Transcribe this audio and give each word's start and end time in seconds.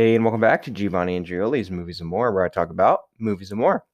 Hey, 0.00 0.14
and 0.14 0.24
welcome 0.24 0.40
back 0.40 0.62
to 0.62 0.70
Giovanni 0.70 1.16
and 1.16 1.26
Gioli's 1.26 1.70
Movies 1.70 2.00
and 2.00 2.08
More, 2.08 2.32
where 2.32 2.42
I 2.42 2.48
talk 2.48 2.70
about 2.70 3.08
movies 3.18 3.50
and 3.50 3.60
more. 3.60 3.84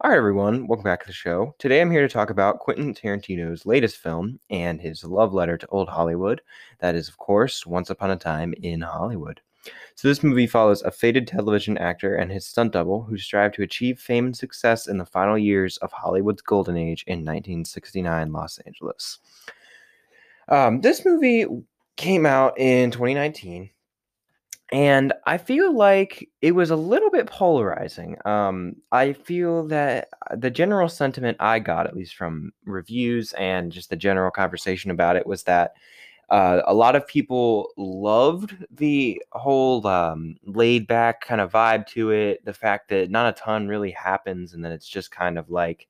All 0.00 0.08
right, 0.08 0.16
everyone, 0.16 0.68
welcome 0.68 0.84
back 0.84 1.00
to 1.00 1.08
the 1.08 1.12
show. 1.12 1.52
Today 1.58 1.80
I'm 1.80 1.90
here 1.90 2.06
to 2.06 2.08
talk 2.08 2.30
about 2.30 2.60
Quentin 2.60 2.94
Tarantino's 2.94 3.66
latest 3.66 3.96
film 3.96 4.38
and 4.50 4.80
his 4.80 5.02
love 5.02 5.34
letter 5.34 5.58
to 5.58 5.66
old 5.66 5.88
Hollywood. 5.88 6.42
That 6.78 6.94
is, 6.94 7.08
of 7.08 7.16
course, 7.16 7.66
Once 7.66 7.90
Upon 7.90 8.12
a 8.12 8.16
Time 8.16 8.54
in 8.62 8.82
Hollywood. 8.82 9.40
So, 9.96 10.06
this 10.06 10.22
movie 10.22 10.46
follows 10.46 10.82
a 10.82 10.92
faded 10.92 11.26
television 11.26 11.76
actor 11.76 12.14
and 12.14 12.30
his 12.30 12.46
stunt 12.46 12.70
double 12.70 13.02
who 13.02 13.18
strive 13.18 13.50
to 13.54 13.62
achieve 13.62 13.98
fame 13.98 14.26
and 14.26 14.36
success 14.36 14.86
in 14.86 14.96
the 14.96 15.04
final 15.04 15.36
years 15.36 15.76
of 15.78 15.90
Hollywood's 15.90 16.42
golden 16.42 16.76
age 16.76 17.02
in 17.08 17.18
1969 17.18 18.30
Los 18.30 18.58
Angeles. 18.58 19.18
Um, 20.46 20.82
this 20.82 21.04
movie 21.04 21.46
came 21.96 22.26
out 22.26 22.56
in 22.60 22.92
2019 22.92 23.70
and 24.72 25.12
I 25.26 25.36
feel 25.36 25.76
like 25.76 26.30
it 26.40 26.52
was 26.52 26.70
a 26.70 26.76
little 26.76 27.10
bit 27.10 27.26
polarizing. 27.26 28.16
Um, 28.24 28.76
I 28.90 29.12
feel 29.12 29.66
that 29.66 30.08
uh, 30.30 30.36
the 30.36 30.50
general 30.50 30.88
sentiment 30.88 31.36
I 31.40 31.58
got, 31.58 31.86
at 31.86 31.94
least 31.94 32.16
from 32.16 32.52
reviews 32.64 33.34
and 33.34 33.70
just 33.70 33.90
the 33.90 33.96
general 33.96 34.30
conversation 34.30 34.90
about 34.90 35.16
it, 35.16 35.26
was 35.26 35.42
that 35.42 35.74
uh, 36.30 36.62
a 36.66 36.72
lot 36.72 36.96
of 36.96 37.06
people 37.06 37.68
loved 37.76 38.56
the 38.70 39.22
whole 39.32 39.86
um, 39.86 40.36
laid 40.44 40.86
back 40.86 41.20
kind 41.20 41.42
of 41.42 41.52
vibe 41.52 41.86
to 41.88 42.10
it. 42.10 42.42
The 42.46 42.54
fact 42.54 42.88
that 42.88 43.10
not 43.10 43.28
a 43.28 43.38
ton 43.38 43.68
really 43.68 43.90
happens, 43.90 44.54
and 44.54 44.64
then 44.64 44.72
it's 44.72 44.88
just 44.88 45.10
kind 45.10 45.38
of 45.38 45.50
like 45.50 45.86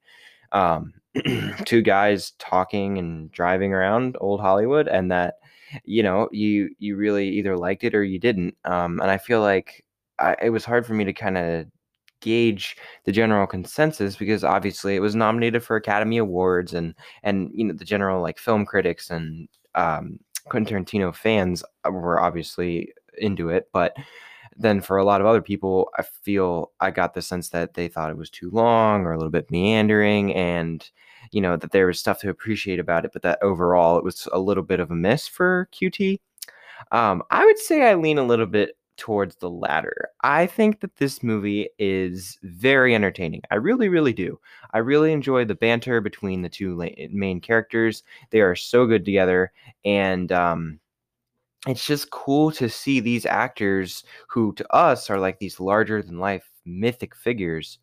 um, 0.51 0.93
two 1.65 1.83
guys 1.83 2.33
talking 2.41 2.99
and 2.99 3.31
driving 3.31 3.73
around 3.73 4.17
old 4.21 4.41
Hollywood, 4.41 4.89
and 4.89 5.13
that 5.13 5.37
you 5.85 6.03
know, 6.03 6.29
you 6.33 6.71
you 6.79 6.97
really 6.97 7.29
either 7.29 7.57
liked 7.57 7.85
it 7.85 7.95
or 7.95 8.05
you 8.05 8.19
didn't. 8.19 8.57
Um, 8.65 9.01
and 9.01 9.11
I 9.11 9.19
feel 9.19 9.41
like 9.41 9.85
I, 10.19 10.37
it 10.43 10.51
was 10.51 10.65
hard 10.65 10.87
for 10.87 10.95
me 10.95 11.05
to 11.05 11.13
kind 11.13 11.39
of 11.39 11.67
gauge 12.21 12.77
the 13.05 13.13
general 13.13 13.47
consensus 13.47 14.17
because 14.17 14.45
obviously 14.45 14.95
it 14.97 15.01
was 15.01 15.15
nominated 15.17 15.63
for 15.63 15.77
Academy 15.77 16.19
Awards 16.19 16.73
and 16.75 16.95
and 17.25 17.51
you 17.55 17.65
know 17.65 17.75
the 17.75 17.85
general 17.85 18.23
like 18.23 18.39
film 18.39 18.65
critics 18.65 19.11
and 19.11 19.49
um, 19.75 20.19
Quentin 20.49 20.85
Tarantino 20.85 21.15
fans 21.15 21.65
were 21.85 22.21
obviously 22.21 22.93
into 23.19 23.49
it, 23.51 23.69
but 23.73 23.97
then 24.57 24.81
for 24.81 24.99
a 24.99 25.05
lot 25.05 25.21
of 25.21 25.27
other 25.27 25.43
people, 25.43 25.91
I 25.99 26.03
feel 26.03 26.73
I 26.81 26.91
got 26.91 27.15
the 27.15 27.23
sense 27.23 27.49
that 27.51 27.75
they 27.75 27.89
thought 27.89 28.11
it 28.11 28.17
was 28.17 28.31
too 28.31 28.51
long 28.51 29.05
or 29.05 29.13
a 29.13 29.17
little 29.17 29.31
bit 29.31 29.51
meandering 29.51 30.35
and 30.35 30.89
you 31.31 31.41
know, 31.41 31.57
that 31.57 31.71
there 31.73 31.87
was 31.87 31.99
stuff 31.99 32.21
to 32.21 32.31
appreciate 32.31 32.79
about 32.79 33.05
it, 33.05 33.13
but 33.13 33.23
that 33.23 33.39
overall 33.43 33.99
it 33.99 34.05
was 34.05 34.29
a 34.33 34.39
little 34.39 34.63
bit 34.63 34.81
of 34.81 34.91
a 34.91 34.95
miss 34.95 35.27
for 35.29 35.69
QT. 35.73 36.19
Um, 36.91 37.23
I 37.31 37.45
would 37.45 37.59
say 37.59 37.83
I 37.83 37.95
lean 37.95 38.19
a 38.19 38.25
little 38.25 38.47
bit 38.47 38.77
towards 38.97 39.37
the 39.37 39.51
latter. 39.51 40.09
I 40.23 40.47
think 40.47 40.81
that 40.81 40.97
this 40.97 41.23
movie 41.23 41.69
is 41.79 42.39
very 42.43 42.95
entertaining. 42.95 43.43
I 43.51 43.57
really, 43.57 43.89
really 43.89 44.13
do. 44.13 44.39
I 44.73 44.79
really 44.79 45.13
enjoy 45.13 45.45
the 45.45 45.55
banter 45.55 46.01
between 46.01 46.43
the 46.43 46.49
two 46.49 46.77
main 47.11 47.41
characters. 47.41 48.03
They 48.31 48.41
are 48.41 48.55
so 48.55 48.87
good 48.87 49.05
together, 49.05 49.53
and 49.85 50.31
um, 50.33 50.81
it's 51.67 51.87
just 51.87 52.11
cool 52.11 52.51
to 52.53 52.69
see 52.69 53.01
these 53.01 53.27
actors 53.27 54.05
who, 54.29 54.53
to 54.55 54.75
us, 54.75 55.11
are 55.11 55.19
like 55.19 55.39
these 55.39 55.61
larger 55.61 56.03
than 56.03 56.19
life 56.19 56.49
mythic 56.65 57.15
figures 57.15 57.79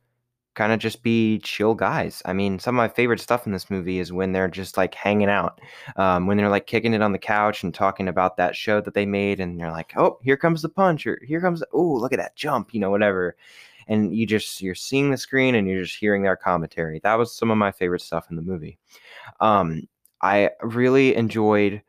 kind 0.60 0.74
of 0.74 0.80
just 0.80 1.04
be 1.04 1.40
chill 1.40 1.74
guys. 1.74 2.22
I 2.26 2.34
mean, 2.34 2.60
some 2.60 2.76
of 2.76 2.78
my 2.78 2.90
favorite 2.90 3.22
stuff 3.22 3.46
in 3.46 3.54
this 3.54 3.70
movie 3.70 3.98
is 3.98 4.12
when 4.12 4.34
they're 4.34 4.50
just 4.50 4.76
like 4.76 4.94
hanging 4.94 5.30
out, 5.30 5.61
um, 5.95 6.28
when 6.28 6.36
they're 6.36 6.50
like 6.50 6.67
kicking 6.67 6.94
it 6.94 7.02
on 7.02 7.14
the 7.14 7.17
couch 7.17 7.64
and 7.64 7.73
talking 7.73 8.10
about 8.10 8.36
that 8.36 8.58
show 8.58 8.82
that 8.82 8.94
they 8.94 9.06
made, 9.06 9.39
and 9.39 9.58
they're 9.58 9.72
like, 9.72 9.94
"Oh, 9.95 10.20
here 10.22 10.36
comes 10.36 10.61
the 10.61 10.67
punch," 10.67 11.08
or 11.08 11.17
"Here 11.26 11.39
comes, 11.39 11.64
oh, 11.72 11.94
look 11.94 12.11
at 12.11 12.20
that 12.20 12.36
jump," 12.36 12.73
you 12.73 12.82
know, 12.82 12.89
whatever. 12.92 13.38
And 13.88 14.14
you 14.14 14.28
just 14.28 14.61
you're 14.61 14.76
seeing 14.76 15.11
the 15.11 15.17
screen 15.17 15.56
and 15.56 15.66
you're 15.66 15.83
just 15.83 15.98
hearing 15.98 16.23
their 16.23 16.36
commentary. 16.36 17.00
That 17.04 17.16
was 17.16 17.33
some 17.33 17.52
of 17.52 17.58
my 17.58 17.72
favorite 17.72 18.02
stuff 18.02 18.30
in 18.30 18.36
the 18.36 18.42
movie. 18.42 18.78
Um, 19.39 19.88
I 20.22 20.50
really 20.62 21.16
enjoyed 21.16 21.82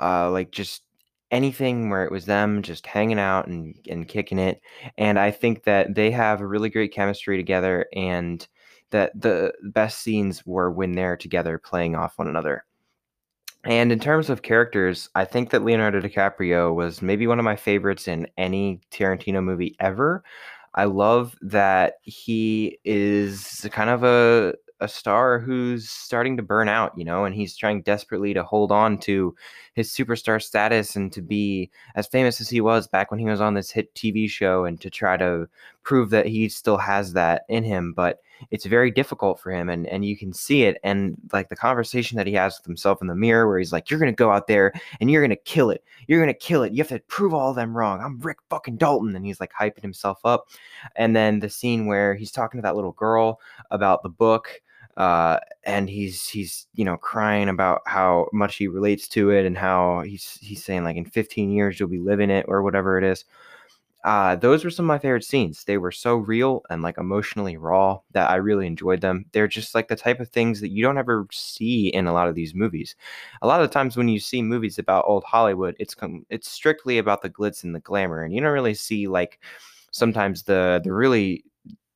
uh, 0.00 0.30
like 0.30 0.52
just 0.52 0.84
anything 1.32 1.88
where 1.88 2.04
it 2.04 2.12
was 2.12 2.26
them 2.26 2.62
just 2.62 2.86
hanging 2.86 3.18
out 3.18 3.48
and, 3.48 3.74
and 3.88 4.06
kicking 4.06 4.38
it. 4.38 4.60
And 4.98 5.18
I 5.18 5.30
think 5.30 5.64
that 5.64 5.94
they 5.94 6.10
have 6.10 6.40
a 6.40 6.46
really 6.46 6.68
great 6.68 6.92
chemistry 6.92 7.36
together 7.36 7.86
and 7.94 8.46
that 8.90 9.18
the 9.20 9.52
best 9.62 10.00
scenes 10.00 10.46
were 10.46 10.70
when 10.70 10.92
they're 10.92 11.16
together 11.16 11.58
playing 11.58 11.96
off 11.96 12.18
one 12.18 12.28
another. 12.28 12.64
And 13.64 13.90
in 13.90 14.00
terms 14.00 14.28
of 14.28 14.42
characters, 14.42 15.08
I 15.14 15.24
think 15.24 15.50
that 15.50 15.64
Leonardo 15.64 16.00
DiCaprio 16.00 16.74
was 16.74 17.00
maybe 17.00 17.26
one 17.26 17.38
of 17.38 17.44
my 17.44 17.56
favorites 17.56 18.08
in 18.08 18.28
any 18.36 18.80
Tarantino 18.90 19.42
movie 19.42 19.76
ever. 19.80 20.22
I 20.74 20.84
love 20.84 21.36
that 21.42 21.94
he 22.02 22.78
is 22.84 23.66
kind 23.72 23.90
of 23.90 24.04
a 24.04 24.54
a 24.82 24.88
star 24.88 25.38
who's 25.38 25.88
starting 25.88 26.36
to 26.36 26.42
burn 26.42 26.68
out, 26.68 26.92
you 26.98 27.04
know, 27.04 27.24
and 27.24 27.34
he's 27.34 27.56
trying 27.56 27.82
desperately 27.82 28.34
to 28.34 28.42
hold 28.42 28.72
on 28.72 28.98
to 28.98 29.34
his 29.74 29.90
superstar 29.90 30.42
status 30.42 30.96
and 30.96 31.12
to 31.12 31.22
be 31.22 31.70
as 31.94 32.06
famous 32.06 32.40
as 32.40 32.48
he 32.48 32.60
was 32.60 32.86
back 32.86 33.10
when 33.10 33.20
he 33.20 33.26
was 33.26 33.40
on 33.40 33.54
this 33.54 33.70
hit 33.70 33.94
TV 33.94 34.28
show 34.28 34.64
and 34.64 34.80
to 34.80 34.90
try 34.90 35.16
to 35.16 35.48
prove 35.82 36.10
that 36.10 36.26
he 36.26 36.48
still 36.48 36.76
has 36.76 37.12
that 37.14 37.44
in 37.48 37.64
him. 37.64 37.92
But 37.92 38.20
it's 38.50 38.66
very 38.66 38.90
difficult 38.90 39.40
for 39.40 39.50
him 39.50 39.68
and, 39.68 39.86
and 39.86 40.04
you 40.04 40.16
can 40.16 40.32
see 40.32 40.64
it. 40.64 40.78
And 40.82 41.16
like 41.32 41.48
the 41.48 41.56
conversation 41.56 42.16
that 42.16 42.26
he 42.26 42.34
has 42.34 42.58
with 42.58 42.66
himself 42.66 43.00
in 43.00 43.06
the 43.06 43.14
mirror, 43.14 43.46
where 43.46 43.58
he's 43.58 43.72
like, 43.72 43.88
You're 43.88 44.00
gonna 44.00 44.12
go 44.12 44.30
out 44.30 44.46
there 44.46 44.72
and 45.00 45.10
you're 45.10 45.22
gonna 45.22 45.36
kill 45.36 45.70
it. 45.70 45.84
You're 46.06 46.20
gonna 46.20 46.34
kill 46.34 46.62
it. 46.62 46.72
You 46.72 46.78
have 46.78 46.88
to 46.88 46.98
prove 47.08 47.32
all 47.32 47.54
them 47.54 47.76
wrong. 47.76 48.00
I'm 48.00 48.20
Rick 48.20 48.38
fucking 48.50 48.76
Dalton. 48.76 49.16
And 49.16 49.24
he's 49.24 49.40
like 49.40 49.52
hyping 49.58 49.82
himself 49.82 50.20
up. 50.24 50.48
And 50.96 51.14
then 51.16 51.40
the 51.40 51.50
scene 51.50 51.86
where 51.86 52.14
he's 52.14 52.32
talking 52.32 52.58
to 52.58 52.62
that 52.62 52.76
little 52.76 52.92
girl 52.92 53.40
about 53.70 54.02
the 54.02 54.08
book 54.08 54.60
uh, 54.96 55.38
and 55.64 55.88
he's 55.88 56.28
he's 56.28 56.66
you 56.74 56.84
know 56.84 56.96
crying 56.96 57.48
about 57.48 57.82
how 57.86 58.28
much 58.32 58.56
he 58.56 58.68
relates 58.68 59.08
to 59.08 59.30
it 59.30 59.46
and 59.46 59.56
how 59.56 60.02
he's 60.02 60.38
he's 60.40 60.64
saying 60.64 60.84
like 60.84 60.96
in 60.96 61.04
15 61.04 61.50
years 61.50 61.78
you'll 61.78 61.88
be 61.88 61.98
living 61.98 62.30
it 62.30 62.44
or 62.48 62.62
whatever 62.62 62.98
it 62.98 63.04
is. 63.04 63.24
Uh, 64.04 64.34
those 64.34 64.64
were 64.64 64.70
some 64.70 64.84
of 64.84 64.88
my 64.88 64.98
favorite 64.98 65.24
scenes. 65.24 65.62
They 65.62 65.78
were 65.78 65.92
so 65.92 66.16
real 66.16 66.62
and 66.70 66.82
like 66.82 66.98
emotionally 66.98 67.56
raw 67.56 68.00
that 68.10 68.30
I 68.30 68.36
really 68.36 68.66
enjoyed 68.66 69.00
them. 69.00 69.26
They're 69.30 69.46
just 69.46 69.76
like 69.76 69.86
the 69.86 69.94
type 69.94 70.18
of 70.18 70.28
things 70.28 70.60
that 70.60 70.72
you 70.72 70.82
don't 70.82 70.98
ever 70.98 71.28
see 71.30 71.86
in 71.88 72.08
a 72.08 72.12
lot 72.12 72.28
of 72.28 72.34
these 72.34 72.52
movies. 72.52 72.96
A 73.42 73.46
lot 73.46 73.62
of 73.62 73.70
times 73.70 73.96
when 73.96 74.08
you 74.08 74.18
see 74.18 74.42
movies 74.42 74.78
about 74.78 75.04
old 75.06 75.22
Hollywood, 75.22 75.76
it's 75.78 75.94
com- 75.94 76.26
it's 76.30 76.50
strictly 76.50 76.98
about 76.98 77.22
the 77.22 77.30
glitz 77.30 77.62
and 77.62 77.74
the 77.74 77.80
glamour, 77.80 78.24
and 78.24 78.34
you 78.34 78.40
don't 78.40 78.52
really 78.52 78.74
see 78.74 79.06
like 79.06 79.38
sometimes 79.92 80.42
the 80.42 80.80
the 80.82 80.92
really 80.92 81.44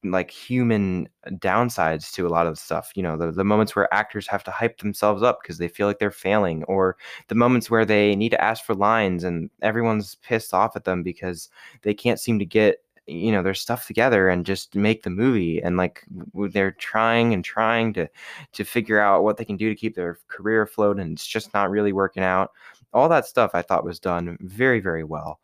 like 0.05 0.31
human 0.31 1.09
downsides 1.33 2.13
to 2.13 2.27
a 2.27 2.29
lot 2.29 2.47
of 2.47 2.59
stuff 2.59 2.93
you 2.95 3.03
know 3.03 3.17
the, 3.17 3.33
the 3.33 3.45
moments 3.45 3.75
where 3.75 3.93
actors 3.93 4.27
have 4.27 4.45
to 4.45 4.51
hype 4.51 4.79
themselves 4.79 5.23
up 5.23 5.41
because 5.43 5.59
they 5.59 5.69
feel 5.69 5.87
like 5.87 5.99
they're 5.99 6.11
failing 6.11 6.63
or 6.65 6.97
the 7.29 7.35
moments 7.35 7.71
where 7.71 7.85
they 7.85 8.15
need 8.15 8.29
to 8.29 8.41
ask 8.43 8.65
for 8.65 8.75
lines 8.75 9.25
and 9.25 9.51
everyone's 9.63 10.15
pissed 10.17 10.55
off 10.55 10.77
at 10.77 10.85
them 10.85 11.03
because 11.03 11.49
they 11.83 11.95
can't 11.95 12.21
seem 12.21 12.39
to 12.39 12.45
get 12.47 12.83
you 13.07 13.31
know 13.31 13.43
their 13.43 13.55
stuff 13.55 13.87
together 13.87 14.29
and 14.29 14.45
just 14.45 14.75
make 14.75 15.03
the 15.03 15.11
movie 15.11 15.63
and 15.63 15.77
like 15.77 16.05
they're 16.51 16.73
trying 16.73 17.33
and 17.33 17.45
trying 17.45 17.93
to 17.93 18.09
to 18.53 18.65
figure 18.65 19.01
out 19.01 19.23
what 19.23 19.37
they 19.37 19.45
can 19.45 19.57
do 19.57 19.69
to 19.69 19.77
keep 19.77 19.95
their 19.95 20.19
career 20.29 20.63
afloat 20.63 20.99
and 20.99 21.13
it's 21.13 21.27
just 21.27 21.55
not 21.55 21.71
really 21.71 21.93
working 21.93 22.23
out. 22.23 22.51
All 22.93 23.09
that 23.11 23.27
stuff 23.27 23.51
i 23.55 23.63
thought 23.63 23.85
was 23.85 24.01
done 24.01 24.39
very 24.41 24.81
very 24.81 25.05
well 25.05 25.39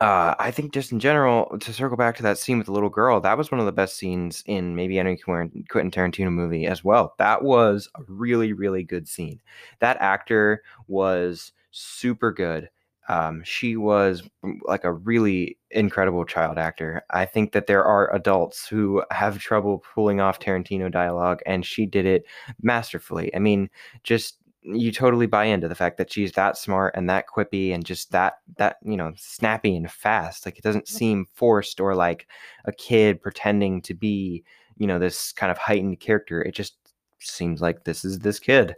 uh, 0.00 0.34
I 0.38 0.50
think 0.50 0.72
just 0.72 0.92
in 0.92 0.98
general, 0.98 1.58
to 1.58 1.72
circle 1.74 1.96
back 1.96 2.16
to 2.16 2.22
that 2.22 2.38
scene 2.38 2.56
with 2.56 2.66
the 2.66 2.72
little 2.72 2.88
girl, 2.88 3.20
that 3.20 3.36
was 3.36 3.50
one 3.50 3.60
of 3.60 3.66
the 3.66 3.72
best 3.72 3.98
scenes 3.98 4.42
in 4.46 4.74
maybe 4.74 4.98
any 4.98 5.16
Quentin 5.16 5.64
Tarantino 5.68 6.32
movie 6.32 6.66
as 6.66 6.82
well. 6.82 7.14
That 7.18 7.42
was 7.44 7.88
a 7.94 8.02
really, 8.08 8.54
really 8.54 8.82
good 8.82 9.06
scene. 9.06 9.40
That 9.80 9.98
actor 10.00 10.62
was 10.88 11.52
super 11.70 12.32
good. 12.32 12.70
Um, 13.10 13.42
she 13.44 13.76
was 13.76 14.22
mm, 14.44 14.58
like 14.64 14.84
a 14.84 14.92
really 14.92 15.58
incredible 15.70 16.24
child 16.24 16.58
actor. 16.58 17.02
I 17.10 17.26
think 17.26 17.52
that 17.52 17.66
there 17.66 17.84
are 17.84 18.14
adults 18.14 18.68
who 18.68 19.02
have 19.10 19.38
trouble 19.38 19.82
pulling 19.94 20.20
off 20.20 20.38
Tarantino 20.38 20.90
dialogue, 20.90 21.40
and 21.44 21.66
she 21.66 21.86
did 21.86 22.06
it 22.06 22.24
masterfully. 22.62 23.34
I 23.34 23.38
mean, 23.40 23.68
just 24.04 24.36
you 24.62 24.92
totally 24.92 25.26
buy 25.26 25.44
into 25.44 25.68
the 25.68 25.74
fact 25.74 25.96
that 25.98 26.12
she's 26.12 26.32
that 26.32 26.56
smart 26.56 26.94
and 26.96 27.08
that 27.08 27.26
quippy 27.34 27.72
and 27.72 27.84
just 27.84 28.12
that 28.12 28.34
that 28.58 28.76
you 28.84 28.96
know 28.96 29.12
snappy 29.16 29.76
and 29.76 29.90
fast. 29.90 30.44
Like 30.46 30.58
it 30.58 30.64
doesn't 30.64 30.88
seem 30.88 31.26
forced 31.34 31.80
or 31.80 31.94
like 31.94 32.26
a 32.66 32.72
kid 32.72 33.22
pretending 33.22 33.80
to 33.82 33.94
be 33.94 34.44
you 34.76 34.86
know 34.86 34.98
this 34.98 35.32
kind 35.32 35.50
of 35.50 35.58
heightened 35.58 36.00
character. 36.00 36.42
It 36.42 36.54
just 36.54 36.74
seems 37.20 37.60
like 37.60 37.84
this 37.84 38.04
is 38.04 38.18
this 38.20 38.38
kid. 38.38 38.74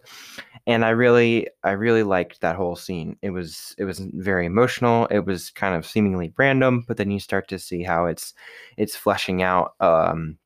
And 0.66 0.84
i 0.84 0.90
really 0.90 1.48
i 1.64 1.70
really 1.72 2.02
liked 2.02 2.40
that 2.40 2.56
whole 2.56 2.76
scene. 2.76 3.16
It 3.22 3.30
was 3.30 3.74
it 3.78 3.84
was 3.84 4.00
very 4.14 4.46
emotional. 4.46 5.06
It 5.06 5.24
was 5.26 5.50
kind 5.50 5.74
of 5.74 5.86
seemingly 5.86 6.32
random 6.36 6.84
but 6.86 6.96
then 6.96 7.10
you 7.10 7.20
start 7.20 7.48
to 7.48 7.58
see 7.58 7.82
how 7.82 8.06
it's 8.06 8.34
it's 8.76 8.96
fleshing 8.96 9.42
out 9.42 9.74
um 9.80 10.38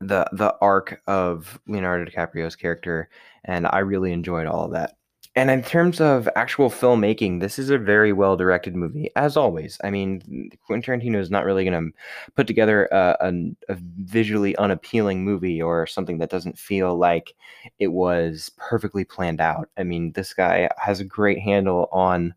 the 0.00 0.26
the 0.32 0.54
arc 0.60 1.02
of 1.06 1.60
Leonardo 1.66 2.10
DiCaprio's 2.10 2.56
character, 2.56 3.08
and 3.44 3.66
I 3.66 3.78
really 3.80 4.12
enjoyed 4.12 4.46
all 4.46 4.64
of 4.64 4.72
that. 4.72 4.96
and 5.36 5.50
in 5.50 5.62
terms 5.62 6.00
of 6.00 6.28
actual 6.34 6.70
filmmaking, 6.70 7.40
this 7.40 7.58
is 7.58 7.70
a 7.70 7.78
very 7.78 8.12
well 8.12 8.36
directed 8.36 8.74
movie, 8.74 9.10
as 9.16 9.36
always. 9.36 9.78
I 9.84 9.90
mean, 9.90 10.50
Quentin 10.66 11.00
Tarantino 11.00 11.18
is 11.20 11.30
not 11.30 11.44
really 11.44 11.64
going 11.64 11.92
to 11.92 11.96
put 12.34 12.46
together 12.46 12.86
a, 12.90 13.16
a, 13.20 13.32
a, 13.72 13.76
visually 13.98 14.56
unappealing 14.56 15.24
movie 15.24 15.62
or 15.62 15.86
something 15.86 16.18
that 16.18 16.30
doesn't 16.30 16.58
feel 16.58 16.96
like 16.96 17.34
it 17.78 17.88
was 17.88 18.50
perfectly 18.56 19.04
planned 19.04 19.40
out. 19.40 19.68
I 19.78 19.84
mean, 19.84 20.12
this 20.12 20.34
guy 20.34 20.68
has 20.78 21.00
a 21.00 21.04
great 21.04 21.38
handle 21.38 21.88
on 21.92 22.34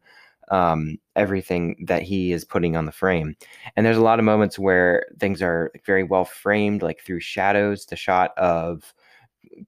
um, 0.53 0.99
everything 1.15 1.83
that 1.87 2.03
he 2.03 2.31
is 2.31 2.45
putting 2.45 2.77
on 2.77 2.85
the 2.85 2.91
frame. 2.91 3.35
And 3.75 3.83
there's 3.83 3.97
a 3.97 4.03
lot 4.03 4.19
of 4.19 4.25
moments 4.25 4.59
where 4.59 5.07
things 5.19 5.41
are 5.41 5.71
very 5.83 6.03
well 6.03 6.25
framed, 6.25 6.83
like 6.83 7.01
through 7.01 7.21
shadows, 7.21 7.87
the 7.87 7.95
shot 7.95 8.37
of 8.37 8.93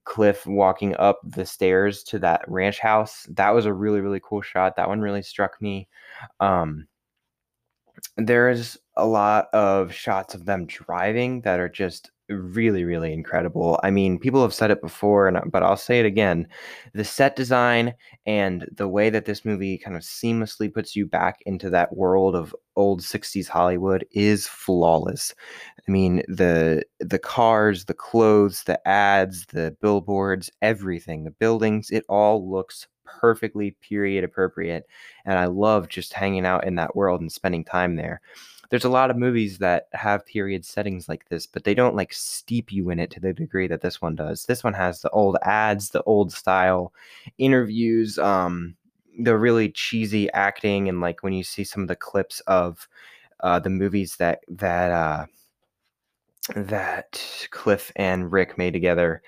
Cliff 0.04 0.46
walking 0.46 0.96
up 0.98 1.20
the 1.24 1.46
stairs 1.46 2.04
to 2.04 2.20
that 2.20 2.46
ranch 2.48 2.78
house. 2.78 3.26
That 3.32 3.50
was 3.50 3.66
a 3.66 3.74
really, 3.74 4.00
really 4.00 4.22
cool 4.24 4.44
shot. 4.44 4.76
That 4.76 4.88
one 4.88 5.02
really 5.02 5.24
struck 5.24 5.60
me. 5.60 5.88
Um, 6.40 6.88
there's 8.18 8.78
a 8.96 9.08
lot 9.08 9.48
of 9.54 9.92
shots 9.92 10.36
of 10.36 10.46
them 10.46 10.68
driving 10.68 11.42
that 11.42 11.60
are 11.60 11.70
just 11.70 12.12
really 12.30 12.84
really 12.84 13.14
incredible. 13.14 13.80
I 13.84 13.92
mean 13.92 14.20
people 14.20 14.42
have 14.42 14.54
said 14.54 14.72
it 14.72 14.82
before 14.82 15.28
and 15.28 15.40
but 15.52 15.62
i'll 15.64 15.78
say 15.78 16.00
it 16.00 16.06
again 16.06 16.48
the 16.94 17.04
set 17.04 17.36
design 17.36 17.94
and 18.26 18.68
the 18.72 18.88
way 18.88 19.10
that 19.10 19.26
this 19.26 19.46
movie 19.46 19.78
kind 19.78 19.96
of 19.96 20.02
seamlessly 20.02 20.74
puts 20.74 20.96
you 20.96 21.06
back 21.06 21.40
into 21.46 21.70
that 21.70 21.96
world 21.96 22.36
of 22.36 22.56
old 22.76 23.02
60s 23.02 23.48
hollywood 23.48 24.06
is 24.12 24.48
flawless. 24.48 25.34
I 25.88 25.92
mean 25.92 26.24
the 26.28 26.84
the 27.00 27.20
cars 27.20 27.86
the 27.86 27.94
clothes 27.94 28.64
the 28.64 28.86
ads 28.88 29.46
the 29.48 29.76
billboards 29.82 30.50
everything 30.62 31.24
the 31.24 31.32
buildings 31.32 31.90
it 31.92 32.06
all 32.10 32.50
looks 32.50 32.88
perfectly 33.06 33.78
period 33.88 34.24
appropriate 34.24 34.84
and 35.26 35.38
i 35.38 35.46
love 35.46 35.88
just 35.88 36.12
hanging 36.14 36.46
out 36.46 36.66
in 36.66 36.76
that 36.76 36.96
world 36.96 37.22
and 37.22 37.32
spending 37.32 37.64
time 37.64 37.96
there 37.96 38.20
there's 38.70 38.86
a 38.86 38.90
lot 38.90 39.10
of 39.10 39.18
movies 39.18 39.60
that 39.60 39.88
have 39.94 40.26
period 40.26 40.66
settings 40.66 41.08
like 41.08 41.28
this, 41.30 41.46
but 41.46 41.64
they 41.64 41.74
don't 41.74 41.96
like 41.96 42.14
steep 42.14 42.72
you 42.72 42.90
in 42.90 43.00
it 43.00 43.12
to 43.12 43.20
the 43.20 43.34
degree 43.34 43.68
that 43.68 43.82
this 43.82 44.02
one 44.02 44.16
does. 44.16 44.46
This 44.46 44.64
one 44.64 44.74
has 44.74 45.02
the 45.02 45.10
old 45.12 45.38
ads, 45.44 45.90
the 45.90 46.04
old 46.04 46.32
style 46.32 46.94
interviews, 47.38 48.18
um, 48.18 48.76
the 49.20 49.38
really 49.38 49.70
cheesy 49.70 50.32
acting, 50.32 50.90
and 50.90 51.02
like 51.02 51.24
when 51.24 51.34
you 51.34 51.44
see 51.44 51.64
some 51.64 51.84
of 51.84 51.88
the 51.88 51.96
clips 51.96 52.42
of 52.42 52.88
uh, 53.42 53.60
the 53.60 53.70
movies 53.70 54.16
that 54.18 54.40
that 54.48 54.92
uh, 54.92 55.26
that 56.56 57.48
Cliff 57.52 57.92
and 57.96 58.32
Rick 58.32 58.58
made 58.58 58.74
together, 58.74 59.22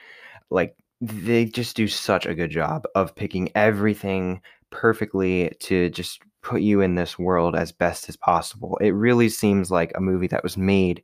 like 0.50 0.76
they 1.02 1.46
just 1.46 1.76
do 1.76 1.88
such 1.88 2.26
a 2.26 2.36
good 2.36 2.52
job 2.52 2.86
of 2.96 3.16
picking 3.16 3.50
everything 3.56 4.42
perfectly 4.70 5.52
to 5.60 5.90
just 5.90 6.22
put 6.48 6.62
you 6.62 6.80
in 6.80 6.96
this 6.96 7.20
world 7.20 7.58
as 7.58 7.74
best 7.74 8.08
as 8.08 8.16
possible. 8.16 8.78
It 8.80 8.92
really 8.92 9.28
seems 9.28 9.70
like 9.70 9.92
a 9.96 10.02
movie 10.02 10.28
that 10.28 10.44
was 10.44 10.56
made 10.56 11.04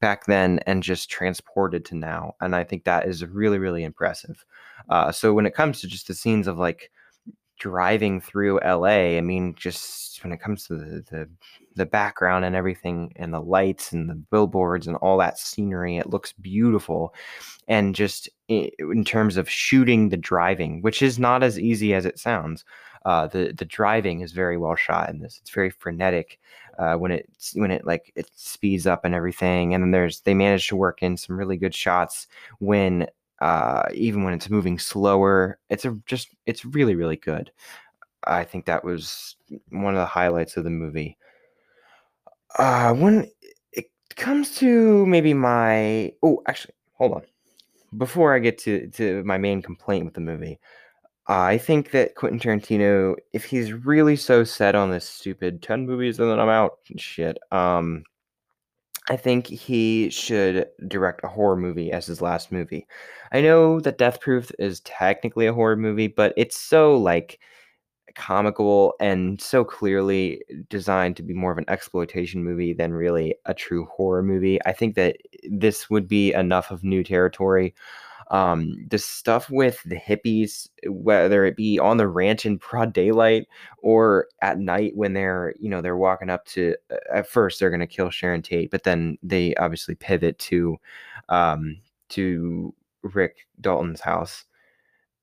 back 0.00 0.26
then 0.26 0.58
and 0.66 0.82
just 0.82 1.08
transported 1.08 1.84
to 1.84 1.94
now. 1.94 2.34
And 2.40 2.56
I 2.56 2.64
think 2.64 2.82
that 2.84 3.06
is 3.06 3.24
really, 3.24 3.58
really 3.58 3.84
impressive. 3.84 4.44
Uh, 4.88 5.12
so 5.12 5.32
when 5.32 5.46
it 5.46 5.54
comes 5.54 5.80
to 5.80 5.86
just 5.86 6.08
the 6.08 6.14
scenes 6.14 6.48
of 6.48 6.58
like 6.58 6.90
driving 7.60 8.20
through 8.20 8.58
LA, 8.64 9.16
I 9.16 9.20
mean, 9.20 9.54
just 9.54 10.24
when 10.24 10.32
it 10.32 10.40
comes 10.40 10.66
to 10.66 10.74
the, 10.74 11.04
the, 11.08 11.28
the 11.76 11.86
background 11.86 12.44
and 12.44 12.56
everything 12.56 13.12
and 13.14 13.32
the 13.32 13.40
lights 13.40 13.92
and 13.92 14.10
the 14.10 14.14
billboards 14.14 14.88
and 14.88 14.96
all 14.96 15.18
that 15.18 15.38
scenery, 15.38 15.98
it 15.98 16.10
looks 16.10 16.32
beautiful. 16.32 17.14
And 17.68 17.94
just 17.94 18.28
in 18.48 19.04
terms 19.04 19.36
of 19.36 19.48
shooting 19.48 20.08
the 20.08 20.16
driving, 20.16 20.82
which 20.82 21.00
is 21.00 21.16
not 21.16 21.44
as 21.44 21.60
easy 21.60 21.94
as 21.94 22.06
it 22.06 22.18
sounds. 22.18 22.64
Uh, 23.04 23.26
the 23.26 23.52
the 23.56 23.64
driving 23.64 24.20
is 24.20 24.32
very 24.32 24.58
well 24.58 24.76
shot 24.76 25.08
in 25.08 25.20
this. 25.20 25.38
It's 25.40 25.50
very 25.50 25.70
frenetic 25.70 26.38
uh, 26.78 26.94
when 26.94 27.12
it 27.12 27.28
when 27.54 27.70
it 27.70 27.86
like 27.86 28.12
it 28.14 28.30
speeds 28.34 28.86
up 28.86 29.04
and 29.04 29.14
everything. 29.14 29.74
And 29.74 29.82
then 29.82 29.90
there's 29.90 30.20
they 30.20 30.34
manage 30.34 30.68
to 30.68 30.76
work 30.76 31.02
in 31.02 31.16
some 31.16 31.38
really 31.38 31.56
good 31.56 31.74
shots 31.74 32.26
when 32.58 33.06
uh, 33.40 33.84
even 33.94 34.22
when 34.24 34.34
it's 34.34 34.50
moving 34.50 34.78
slower. 34.78 35.58
It's 35.70 35.84
a 35.84 35.96
just 36.06 36.28
it's 36.46 36.64
really 36.64 36.94
really 36.94 37.16
good. 37.16 37.50
I 38.24 38.44
think 38.44 38.66
that 38.66 38.84
was 38.84 39.36
one 39.70 39.94
of 39.94 40.00
the 40.00 40.06
highlights 40.06 40.56
of 40.56 40.64
the 40.64 40.70
movie. 40.70 41.16
Uh, 42.58 42.92
when 42.94 43.30
it 43.72 43.86
comes 44.16 44.56
to 44.56 45.06
maybe 45.06 45.32
my 45.32 46.12
oh 46.22 46.42
actually 46.46 46.74
hold 46.94 47.12
on 47.12 47.22
before 47.96 48.34
I 48.34 48.38
get 48.38 48.58
to 48.58 48.88
to 48.88 49.22
my 49.24 49.38
main 49.38 49.62
complaint 49.62 50.04
with 50.04 50.14
the 50.14 50.20
movie, 50.20 50.58
I 51.30 51.58
think 51.58 51.92
that 51.92 52.16
Quentin 52.16 52.40
Tarantino, 52.40 53.14
if 53.32 53.44
he's 53.44 53.72
really 53.72 54.16
so 54.16 54.42
set 54.42 54.74
on 54.74 54.90
this 54.90 55.08
stupid 55.08 55.62
10 55.62 55.86
movies 55.86 56.18
and 56.18 56.28
then 56.28 56.40
I'm 56.40 56.48
out 56.48 56.78
shit, 56.96 57.38
um, 57.52 58.02
I 59.08 59.16
think 59.16 59.46
he 59.46 60.10
should 60.10 60.66
direct 60.88 61.22
a 61.22 61.28
horror 61.28 61.56
movie 61.56 61.92
as 61.92 62.06
his 62.06 62.20
last 62.20 62.50
movie. 62.50 62.84
I 63.30 63.42
know 63.42 63.78
that 63.78 63.96
Death 63.96 64.20
Proof 64.20 64.50
is 64.58 64.80
technically 64.80 65.46
a 65.46 65.54
horror 65.54 65.76
movie, 65.76 66.08
but 66.08 66.34
it's 66.36 66.58
so 66.58 66.96
like 66.96 67.38
comical 68.16 68.94
and 68.98 69.40
so 69.40 69.64
clearly 69.64 70.42
designed 70.68 71.16
to 71.18 71.22
be 71.22 71.32
more 71.32 71.52
of 71.52 71.58
an 71.58 71.70
exploitation 71.70 72.42
movie 72.42 72.72
than 72.72 72.92
really 72.92 73.36
a 73.46 73.54
true 73.54 73.86
horror 73.86 74.24
movie. 74.24 74.58
I 74.66 74.72
think 74.72 74.96
that 74.96 75.16
this 75.48 75.88
would 75.88 76.08
be 76.08 76.32
enough 76.32 76.72
of 76.72 76.82
new 76.82 77.04
territory 77.04 77.72
um, 78.30 78.86
the 78.88 78.98
stuff 78.98 79.50
with 79.50 79.82
the 79.84 79.96
hippies, 79.96 80.68
whether 80.86 81.44
it 81.44 81.56
be 81.56 81.78
on 81.80 81.96
the 81.96 82.06
ranch 82.06 82.46
in 82.46 82.56
broad 82.58 82.92
daylight 82.92 83.48
or 83.82 84.28
at 84.40 84.58
night 84.58 84.92
when 84.94 85.14
they're, 85.14 85.54
you 85.58 85.68
know, 85.68 85.82
they're 85.82 85.96
walking 85.96 86.30
up 86.30 86.44
to, 86.46 86.76
uh, 86.92 86.96
at 87.12 87.28
first 87.28 87.58
they're 87.58 87.70
going 87.70 87.80
to 87.80 87.86
kill 87.88 88.08
Sharon 88.08 88.42
Tate, 88.42 88.70
but 88.70 88.84
then 88.84 89.18
they 89.22 89.54
obviously 89.56 89.96
pivot 89.96 90.38
to, 90.38 90.78
um, 91.28 91.76
to 92.10 92.72
Rick 93.02 93.48
Dalton's 93.60 94.00
house. 94.00 94.44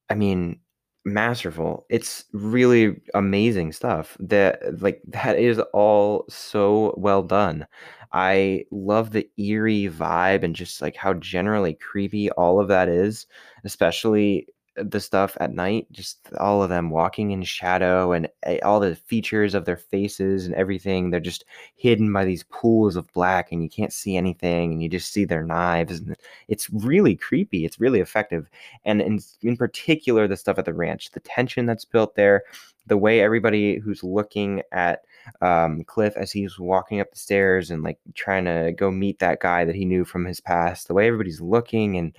I 0.10 0.16
mean, 0.16 0.60
masterful. 1.08 1.86
It's 1.90 2.26
really 2.34 3.02
amazing 3.14 3.72
stuff. 3.72 4.18
That 4.20 4.82
like 4.82 5.02
that 5.08 5.40
is 5.40 5.60
all 5.74 6.26
so 6.30 6.94
well 6.98 7.24
done. 7.24 7.66
I 8.14 8.66
love 8.72 9.12
the 9.12 9.30
eerie 9.38 9.90
vibe 9.90 10.44
and 10.44 10.56
just 10.56 10.82
like 10.82 10.96
how 10.96 11.14
generally 11.16 11.74
creepy 11.76 12.32
all 12.32 12.60
of 12.60 12.68
that 12.70 12.90
is, 12.90 13.28
especially 13.66 14.48
the 14.78 15.00
stuff 15.00 15.36
at 15.40 15.54
night, 15.54 15.88
just 15.92 16.20
all 16.40 16.62
of 16.62 16.70
them 16.70 16.90
walking 16.90 17.32
in 17.32 17.44
shadow 17.44 18.12
and 18.12 18.30
eh, 18.44 18.60
all 18.64 18.80
the 18.80 18.96
features 18.96 19.54
of 19.54 19.66
their 19.66 19.78
faces 19.78 20.46
and 20.46 20.56
everything. 20.56 21.10
They're 21.10 21.20
just 21.20 21.46
hidden 21.76 22.12
by 22.14 22.26
these 22.26 22.44
pools 22.44 22.96
of 22.96 23.12
black 23.14 23.52
and 23.52 23.64
you 23.64 23.70
can't 23.70 23.94
see 23.94 24.16
anything 24.16 24.72
and 24.72 24.84
you 24.84 24.90
just 24.90 25.12
see 25.12 25.26
their 25.26 25.44
knives. 25.44 26.00
And 26.00 26.16
it's 26.48 26.70
really 26.70 27.16
creepy. 27.16 27.66
It's 27.66 27.80
really 27.80 28.00
effective. 28.00 28.50
And 28.86 29.02
in, 29.02 29.20
in 29.42 29.58
particular, 29.58 30.28
the 30.28 30.38
stuff 30.38 30.60
at 30.60 30.66
the 30.66 30.74
ranch, 30.74 31.12
the 31.12 31.20
tension 31.22 31.66
that's 31.66 31.86
built 31.86 32.16
there, 32.16 32.44
the 32.86 32.98
way 32.98 33.22
everybody 33.22 33.78
who's 33.78 34.04
looking 34.04 34.62
at 34.72 35.04
um, 35.42 35.84
Cliff 35.84 36.16
as 36.18 36.32
he's 36.32 36.60
walking 36.60 37.00
up 37.00 37.12
the 37.12 37.20
stairs 37.20 37.72
and 37.72 37.84
like 37.84 38.00
trying 38.16 38.46
to 38.46 38.74
go 38.76 38.92
meet 38.92 39.20
that 39.20 39.40
guy 39.40 39.66
that 39.66 39.76
he 39.76 39.86
knew 39.86 40.06
from 40.06 40.26
his 40.26 40.40
past. 40.40 40.88
The 40.88 40.94
way 40.94 41.08
everybody's 41.08 41.42
looking 41.42 41.98
and 41.98 42.16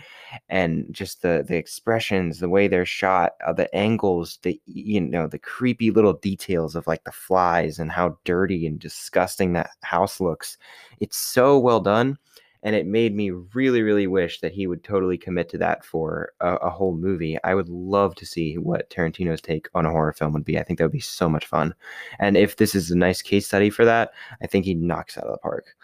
and 0.49 0.87
just 0.91 1.23
the 1.23 1.45
the 1.47 1.57
expressions, 1.57 2.38
the 2.38 2.49
way 2.49 2.69
they're 2.69 2.87
shot, 2.87 3.33
uh, 3.47 3.53
the 3.53 3.75
angles, 3.75 4.38
the 4.43 4.61
you 4.67 5.00
know 5.00 5.27
the 5.27 5.38
creepy 5.38 5.91
little 5.91 6.15
details 6.15 6.77
of 6.77 6.87
like 6.87 7.05
the 7.05 7.12
flies 7.12 7.79
and 7.79 7.91
how 7.91 8.19
dirty 8.25 8.67
and 8.67 8.79
disgusting 8.79 9.53
that 9.53 9.71
house 9.83 10.21
looks. 10.21 10.59
It's 11.00 11.17
so 11.17 11.59
well 11.59 11.81
done 11.81 12.19
and 12.62 12.75
it 12.75 12.87
made 12.87 13.15
me 13.15 13.31
really 13.31 13.83
really 13.83 14.07
wish 14.07 14.41
that 14.41 14.53
he 14.53 14.67
would 14.67 14.83
totally 14.83 15.19
commit 15.19 15.49
to 15.49 15.59
that 15.59 15.85
for 15.85 16.33
a, 16.41 16.55
a, 16.57 16.71
whole 16.71 16.95
movie 16.95 17.38
i 17.45 17.55
would 17.55 17.69
love 17.69 18.15
to 18.15 18.27
see 18.27 18.57
what 18.59 18.88
tarantino's 18.91 19.41
take 19.41 19.69
on 19.75 19.87
a 19.87 19.91
horror 19.91 20.12
film 20.12 20.33
would 20.33 20.45
be 20.45 20.59
i 20.59 20.62
think 20.62 20.79
that 20.79 20.85
would 20.85 20.93
be 20.93 21.00
so 21.00 21.29
much 21.29 21.47
fun 21.47 21.75
and 22.19 22.37
if 22.37 22.57
this 22.57 22.75
is 22.75 22.91
a 22.91 22.97
nice 22.97 23.23
case 23.23 23.47
study 23.47 23.71
for 23.71 23.85
that 23.85 24.12
i 24.43 24.47
think 24.47 24.65
he 24.65 24.75
knocks 24.75 25.17
out 25.17 25.25
of 25.25 25.33
the 25.33 25.38
park 25.38 25.75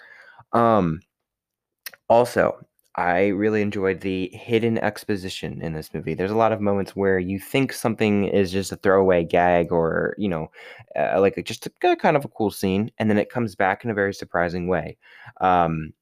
um 0.53 1.01
also 2.09 2.65
I 2.97 3.29
really 3.29 3.61
enjoyed 3.61 4.01
the 4.01 4.29
hidden 4.33 4.79
exposition 4.79 5.61
in 5.61 5.73
this 5.73 5.93
movie. 5.93 6.15
There's 6.15 6.31
a 6.31 6.37
lot 6.37 6.53
of 6.53 6.61
moments 6.61 6.95
where 6.95 7.19
you 7.19 7.41
think 7.41 7.73
something 7.73 8.27
is 8.27 8.53
just 8.53 8.71
a 8.71 8.77
throwaway 8.77 9.25
gag 9.25 9.73
or, 9.73 10.15
you 10.17 10.29
know, 10.29 10.49
uh, 10.97 11.21
like 11.21 11.43
just 11.45 11.67
a, 11.67 11.97
kind 11.97 12.17
of 12.17 12.25
a 12.25 12.29
cool 12.29 12.53
scene, 12.53 12.93
and 12.99 13.11
then 13.11 13.19
it 13.19 13.31
comes 13.31 13.57
back 13.57 13.85
in 13.85 13.91
a 13.91 13.95
very 13.95 14.15
surprising 14.15 14.69
way. 14.69 14.97
Um, 15.41 15.93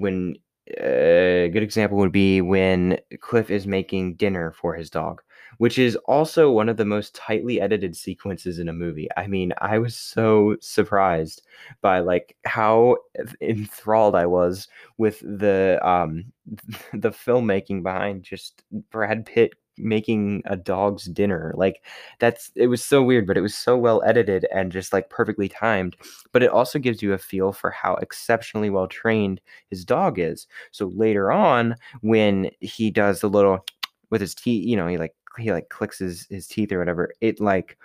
when 0.00 0.36
a 0.78 1.50
good 1.52 1.62
example 1.62 1.98
would 1.98 2.12
be 2.12 2.40
when 2.40 2.98
Cliff 3.20 3.50
is 3.50 3.66
making 3.66 4.14
dinner 4.14 4.52
for 4.52 4.74
his 4.74 4.90
dog, 4.90 5.20
which 5.58 5.78
is 5.78 5.96
also 6.06 6.50
one 6.50 6.68
of 6.68 6.76
the 6.76 6.84
most 6.84 7.14
tightly 7.14 7.60
edited 7.60 7.96
sequences 7.96 8.58
in 8.58 8.68
a 8.68 8.72
movie. 8.72 9.08
I 9.16 9.26
mean, 9.26 9.52
I 9.58 9.78
was 9.78 9.96
so 9.96 10.56
surprised 10.60 11.42
by 11.80 12.00
like 12.00 12.36
how 12.44 12.96
enthralled 13.40 14.14
I 14.14 14.26
was 14.26 14.68
with 14.98 15.20
the 15.20 15.78
um 15.86 16.26
the 16.92 17.10
filmmaking 17.10 17.82
behind 17.82 18.22
just 18.22 18.62
Brad 18.90 19.26
Pitt 19.26 19.54
making 19.78 20.42
a 20.46 20.56
dog's 20.56 21.04
dinner. 21.06 21.52
Like 21.56 21.82
that's 22.18 22.50
it 22.56 22.66
was 22.68 22.84
so 22.84 23.02
weird, 23.02 23.26
but 23.26 23.36
it 23.36 23.40
was 23.42 23.54
so 23.56 23.76
well 23.76 24.02
edited 24.04 24.46
and 24.54 24.72
just 24.72 24.92
like 24.92 25.10
perfectly 25.10 25.48
timed. 25.48 25.96
But 26.32 26.42
it 26.42 26.50
also 26.50 26.78
gives 26.78 27.02
you 27.02 27.12
a 27.12 27.18
feel 27.18 27.52
for 27.52 27.70
how 27.70 27.94
exceptionally 27.96 28.70
well 28.70 28.86
trained 28.88 29.40
his 29.70 29.84
dog 29.84 30.18
is. 30.18 30.46
So 30.72 30.86
later 30.94 31.32
on, 31.32 31.76
when 32.02 32.50
he 32.60 32.90
does 32.90 33.20
the 33.20 33.28
little 33.30 33.64
with 34.10 34.20
his 34.20 34.34
teeth, 34.34 34.66
you 34.66 34.76
know, 34.76 34.86
he 34.86 34.98
like 34.98 35.14
he 35.38 35.52
like 35.52 35.68
clicks 35.70 35.98
his 35.98 36.26
his 36.30 36.46
teeth 36.46 36.72
or 36.72 36.78
whatever. 36.78 37.12
It 37.20 37.40
like 37.40 37.78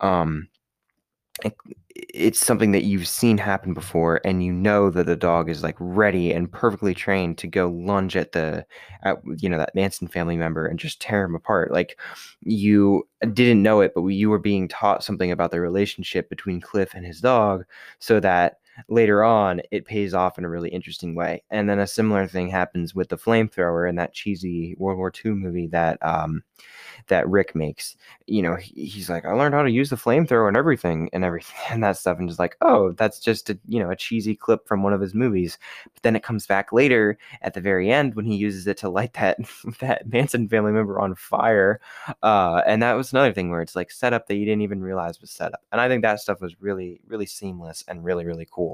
um 0.00 0.48
it's 1.94 2.44
something 2.44 2.72
that 2.72 2.84
you've 2.84 3.08
seen 3.08 3.38
happen 3.38 3.74
before 3.74 4.20
and 4.24 4.42
you 4.42 4.52
know 4.52 4.90
that 4.90 5.06
the 5.06 5.16
dog 5.16 5.50
is 5.50 5.62
like 5.62 5.76
ready 5.78 6.32
and 6.32 6.50
perfectly 6.50 6.94
trained 6.94 7.36
to 7.38 7.46
go 7.46 7.68
lunge 7.68 8.16
at 8.16 8.32
the 8.32 8.64
at 9.02 9.18
you 9.36 9.48
know 9.48 9.58
that 9.58 9.74
Manson 9.74 10.08
family 10.08 10.36
member 10.36 10.66
and 10.66 10.78
just 10.78 11.00
tear 11.00 11.24
him 11.24 11.34
apart. 11.34 11.72
Like 11.72 11.98
you 12.40 13.06
didn't 13.32 13.62
know 13.62 13.80
it 13.80 13.92
but 13.94 14.04
you 14.06 14.30
were 14.30 14.38
being 14.38 14.68
taught 14.68 15.04
something 15.04 15.30
about 15.30 15.50
the 15.50 15.60
relationship 15.60 16.28
between 16.28 16.60
Cliff 16.60 16.94
and 16.94 17.04
his 17.04 17.20
dog 17.20 17.64
so 17.98 18.20
that 18.20 18.58
later 18.88 19.24
on 19.24 19.60
it 19.70 19.84
pays 19.84 20.14
off 20.14 20.38
in 20.38 20.44
a 20.44 20.48
really 20.48 20.70
interesting 20.70 21.14
way 21.14 21.42
and 21.50 21.68
then 21.68 21.78
a 21.78 21.86
similar 21.86 22.26
thing 22.26 22.48
happens 22.48 22.94
with 22.94 23.08
the 23.08 23.16
flamethrower 23.18 23.88
in 23.88 23.96
that 23.96 24.12
cheesy 24.12 24.74
World 24.78 24.98
War 24.98 25.12
II 25.24 25.32
movie 25.32 25.66
that 25.68 25.98
um 26.04 26.42
that 27.08 27.28
Rick 27.28 27.54
makes. 27.54 27.96
You 28.26 28.42
know, 28.42 28.56
he, 28.56 28.86
he's 28.86 29.08
like, 29.08 29.24
I 29.24 29.32
learned 29.32 29.54
how 29.54 29.62
to 29.62 29.70
use 29.70 29.90
the 29.90 29.96
flamethrower 29.96 30.48
and 30.48 30.56
everything 30.56 31.08
and 31.12 31.24
everything 31.24 31.56
and 31.70 31.82
that 31.84 31.96
stuff. 31.96 32.18
And 32.18 32.28
just 32.28 32.38
like, 32.40 32.56
oh, 32.60 32.92
that's 32.92 33.20
just 33.20 33.50
a 33.50 33.58
you 33.66 33.80
know 33.80 33.90
a 33.90 33.96
cheesy 33.96 34.34
clip 34.34 34.66
from 34.66 34.82
one 34.82 34.92
of 34.92 35.00
his 35.00 35.14
movies. 35.14 35.58
But 35.94 36.02
then 36.02 36.16
it 36.16 36.22
comes 36.22 36.46
back 36.46 36.72
later 36.72 37.18
at 37.42 37.54
the 37.54 37.60
very 37.60 37.90
end 37.90 38.14
when 38.14 38.26
he 38.26 38.36
uses 38.36 38.66
it 38.66 38.76
to 38.78 38.88
light 38.88 39.14
that 39.14 39.38
that 39.80 40.10
Manson 40.10 40.48
family 40.48 40.72
member 40.72 41.00
on 41.00 41.14
fire. 41.14 41.80
Uh, 42.22 42.62
and 42.66 42.82
that 42.82 42.94
was 42.94 43.12
another 43.12 43.32
thing 43.32 43.50
where 43.50 43.62
it's 43.62 43.76
like 43.76 43.90
setup 43.90 44.26
that 44.26 44.36
you 44.36 44.44
didn't 44.44 44.62
even 44.62 44.82
realize 44.82 45.20
was 45.20 45.30
set 45.30 45.52
up. 45.54 45.62
And 45.72 45.80
I 45.80 45.88
think 45.88 46.02
that 46.02 46.20
stuff 46.20 46.40
was 46.40 46.60
really 46.60 47.00
really 47.06 47.26
seamless 47.26 47.84
and 47.88 48.04
really 48.04 48.24
really 48.24 48.46
cool. 48.50 48.65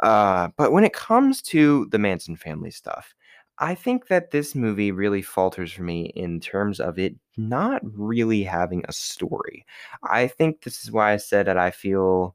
Uh, 0.00 0.48
but 0.56 0.72
when 0.72 0.84
it 0.84 0.92
comes 0.92 1.42
to 1.42 1.86
the 1.90 1.98
Manson 1.98 2.36
family 2.36 2.70
stuff, 2.70 3.14
I 3.58 3.74
think 3.74 4.08
that 4.08 4.30
this 4.30 4.54
movie 4.54 4.90
really 4.92 5.22
falters 5.22 5.72
for 5.72 5.82
me 5.82 6.06
in 6.16 6.40
terms 6.40 6.80
of 6.80 6.98
it 6.98 7.14
not 7.36 7.82
really 7.84 8.42
having 8.42 8.84
a 8.88 8.92
story. 8.92 9.64
I 10.02 10.26
think 10.26 10.62
this 10.62 10.82
is 10.82 10.90
why 10.90 11.12
I 11.12 11.16
said 11.18 11.46
that 11.46 11.58
I 11.58 11.70
feel 11.70 12.34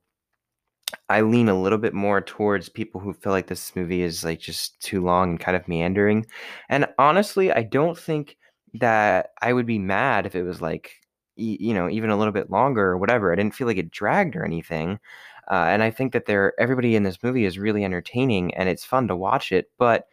I 1.09 1.21
lean 1.21 1.49
a 1.49 1.59
little 1.59 1.77
bit 1.77 1.93
more 1.93 2.21
towards 2.21 2.69
people 2.69 3.01
who 3.01 3.13
feel 3.13 3.31
like 3.33 3.47
this 3.47 3.75
movie 3.75 4.01
is 4.01 4.23
like 4.23 4.39
just 4.39 4.79
too 4.81 5.01
long 5.03 5.31
and 5.31 5.39
kind 5.39 5.57
of 5.57 5.67
meandering. 5.67 6.25
And 6.69 6.87
honestly, 6.97 7.51
I 7.51 7.63
don't 7.63 7.97
think 7.97 8.37
that 8.75 9.31
I 9.41 9.53
would 9.53 9.65
be 9.65 9.79
mad 9.79 10.25
if 10.25 10.35
it 10.35 10.43
was 10.43 10.61
like 10.61 10.93
you 11.39 11.71
know 11.73 11.87
even 11.89 12.09
a 12.09 12.17
little 12.17 12.31
bit 12.33 12.49
longer 12.49 12.83
or 12.87 12.97
whatever. 12.97 13.31
I 13.31 13.35
didn't 13.35 13.55
feel 13.55 13.67
like 13.67 13.77
it 13.77 13.91
dragged 13.91 14.35
or 14.35 14.45
anything. 14.45 14.99
Uh, 15.49 15.65
and 15.69 15.83
I 15.83 15.91
think 15.91 16.13
that 16.13 16.25
they're 16.25 16.53
everybody 16.59 16.95
in 16.95 17.03
this 17.03 17.21
movie 17.23 17.45
is 17.45 17.57
really 17.57 17.83
entertaining 17.83 18.53
and 18.55 18.69
it's 18.69 18.83
fun 18.83 19.07
to 19.07 19.15
watch 19.15 19.51
it. 19.51 19.71
But 19.77 20.07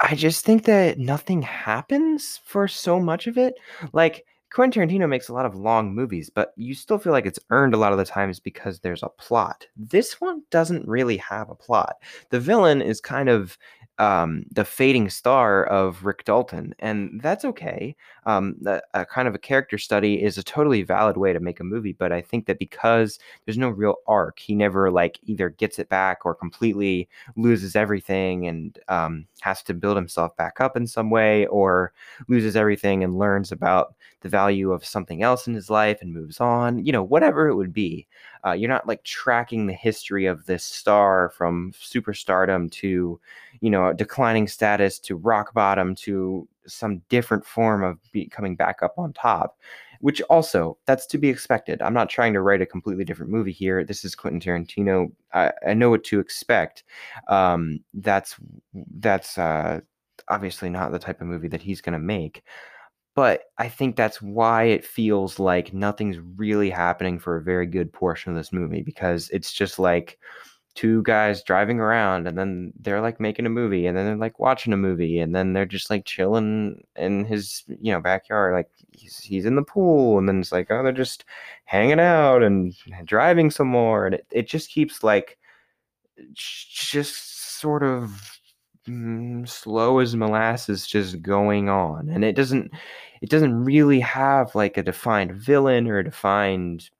I 0.00 0.14
just 0.14 0.44
think 0.44 0.64
that 0.64 0.98
nothing 0.98 1.42
happens 1.42 2.40
for 2.44 2.68
so 2.68 3.00
much 3.00 3.26
of 3.26 3.36
it. 3.36 3.54
Like 3.92 4.24
Quentin 4.52 4.88
Tarantino 4.88 5.08
makes 5.08 5.28
a 5.28 5.34
lot 5.34 5.44
of 5.44 5.54
long 5.54 5.94
movies, 5.94 6.30
but 6.30 6.52
you 6.56 6.74
still 6.74 6.98
feel 6.98 7.12
like 7.12 7.26
it's 7.26 7.40
earned 7.50 7.74
a 7.74 7.78
lot 7.78 7.92
of 7.92 7.98
the 7.98 8.04
times 8.04 8.40
because 8.40 8.80
there's 8.80 9.02
a 9.02 9.08
plot. 9.10 9.66
This 9.76 10.20
one 10.20 10.42
doesn't 10.50 10.88
really 10.88 11.18
have 11.18 11.50
a 11.50 11.54
plot. 11.54 11.96
The 12.30 12.40
villain 12.40 12.80
is 12.80 13.00
kind 13.00 13.28
of 13.28 13.58
um, 13.98 14.44
the 14.52 14.64
fading 14.64 15.10
star 15.10 15.64
of 15.66 16.04
Rick 16.04 16.24
Dalton, 16.24 16.74
and 16.78 17.20
that's 17.22 17.44
okay. 17.44 17.96
Um, 18.26 18.56
a, 18.94 19.04
kind 19.06 19.26
of 19.26 19.34
a 19.34 19.38
character 19.38 19.78
study 19.78 20.22
is 20.22 20.38
a 20.38 20.42
totally 20.42 20.82
valid 20.82 21.16
way 21.16 21.32
to 21.32 21.40
make 21.40 21.60
a 21.60 21.64
movie, 21.64 21.92
but 21.94 22.12
I 22.12 22.20
think 22.20 22.46
that 22.46 22.58
because 22.58 23.18
there's 23.44 23.58
no 23.58 23.68
real 23.70 23.96
arc, 24.06 24.38
he 24.38 24.54
never 24.54 24.90
like 24.90 25.18
either 25.24 25.48
gets 25.50 25.78
it 25.78 25.88
back 25.88 26.24
or 26.24 26.34
completely 26.34 27.08
loses 27.36 27.74
everything 27.74 28.46
and 28.46 28.78
um, 28.88 29.26
has 29.40 29.62
to 29.64 29.74
build 29.74 29.96
himself 29.96 30.36
back 30.36 30.60
up 30.60 30.76
in 30.76 30.86
some 30.86 31.10
way, 31.10 31.46
or 31.46 31.92
loses 32.28 32.56
everything 32.56 33.02
and 33.04 33.18
learns 33.18 33.50
about 33.52 33.94
the 34.20 34.28
value 34.28 34.72
of 34.72 34.84
something 34.84 35.22
else 35.22 35.46
in 35.46 35.54
his 35.54 35.70
life 35.70 35.98
and 36.02 36.12
moves 36.12 36.40
on. 36.40 36.84
You 36.84 36.92
know, 36.92 37.02
whatever 37.02 37.48
it 37.48 37.54
would 37.56 37.72
be. 37.72 38.06
Uh, 38.44 38.52
you're 38.52 38.68
not 38.68 38.86
like 38.86 39.02
tracking 39.04 39.66
the 39.66 39.72
history 39.72 40.26
of 40.26 40.46
this 40.46 40.64
star 40.64 41.30
from 41.30 41.72
superstardom 41.72 42.70
to, 42.70 43.20
you 43.60 43.70
know, 43.70 43.92
declining 43.92 44.48
status 44.48 44.98
to 45.00 45.16
rock 45.16 45.54
bottom 45.54 45.94
to 45.94 46.46
some 46.66 47.02
different 47.08 47.44
form 47.44 47.82
of 47.82 47.98
be- 48.12 48.28
coming 48.28 48.56
back 48.56 48.82
up 48.82 48.98
on 48.98 49.12
top. 49.12 49.58
Which 50.00 50.20
also, 50.22 50.78
that's 50.86 51.06
to 51.06 51.18
be 51.18 51.28
expected. 51.28 51.82
I'm 51.82 51.92
not 51.92 52.08
trying 52.08 52.32
to 52.34 52.40
write 52.40 52.62
a 52.62 52.66
completely 52.66 53.04
different 53.04 53.32
movie 53.32 53.50
here. 53.50 53.82
This 53.82 54.04
is 54.04 54.14
Quentin 54.14 54.40
Tarantino. 54.40 55.10
I, 55.34 55.52
I 55.66 55.74
know 55.74 55.90
what 55.90 56.04
to 56.04 56.20
expect. 56.20 56.84
Um, 57.26 57.80
that's 57.94 58.36
that's 59.00 59.38
uh, 59.38 59.80
obviously 60.28 60.70
not 60.70 60.92
the 60.92 61.00
type 61.00 61.20
of 61.20 61.26
movie 61.26 61.48
that 61.48 61.62
he's 61.62 61.80
going 61.80 61.94
to 61.94 61.98
make. 61.98 62.44
But 63.18 63.46
I 63.58 63.68
think 63.68 63.96
that's 63.96 64.22
why 64.22 64.62
it 64.66 64.84
feels 64.84 65.40
like 65.40 65.74
nothing's 65.74 66.18
really 66.36 66.70
happening 66.70 67.18
for 67.18 67.36
a 67.36 67.42
very 67.42 67.66
good 67.66 67.92
portion 67.92 68.30
of 68.30 68.36
this 68.36 68.52
movie 68.52 68.80
because 68.80 69.28
it's 69.30 69.52
just 69.52 69.80
like 69.80 70.20
two 70.76 71.02
guys 71.02 71.42
driving 71.42 71.80
around 71.80 72.28
and 72.28 72.38
then 72.38 72.72
they're 72.78 73.00
like 73.00 73.18
making 73.18 73.44
a 73.44 73.48
movie 73.50 73.86
and 73.86 73.98
then 73.98 74.06
they're 74.06 74.14
like 74.14 74.38
watching 74.38 74.72
a 74.72 74.76
movie 74.76 75.18
and 75.18 75.34
then 75.34 75.52
they're 75.52 75.66
just 75.66 75.90
like 75.90 76.04
chilling 76.04 76.80
in 76.94 77.24
his 77.24 77.64
you 77.80 77.90
know 77.92 78.00
backyard 78.00 78.54
like 78.54 78.70
he's 78.92 79.18
he's 79.18 79.46
in 79.46 79.56
the 79.56 79.62
pool 79.64 80.16
and 80.16 80.28
then 80.28 80.38
it's 80.38 80.52
like 80.52 80.70
oh 80.70 80.84
they're 80.84 80.92
just 80.92 81.24
hanging 81.64 81.98
out 81.98 82.44
and 82.44 82.72
driving 83.04 83.50
some 83.50 83.66
more 83.66 84.06
and 84.06 84.14
it, 84.14 84.26
it 84.30 84.46
just 84.46 84.70
keeps 84.70 85.02
like 85.02 85.38
just 86.32 87.58
sort 87.58 87.82
of 87.82 88.37
mm, 88.88 89.48
slow 89.48 89.98
as 90.00 90.16
molasses 90.16 90.86
just 90.86 91.22
going 91.22 91.68
on 91.68 92.08
and 92.10 92.24
it 92.24 92.34
doesn't 92.34 92.70
it 93.22 93.30
doesn't 93.30 93.64
really 93.64 94.00
have 94.00 94.54
like 94.54 94.76
a 94.76 94.82
defined 94.82 95.32
villain 95.32 95.86
or 95.88 95.98
a 95.98 96.04
defined 96.04 96.90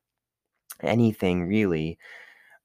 anything 0.83 1.47
really 1.47 1.99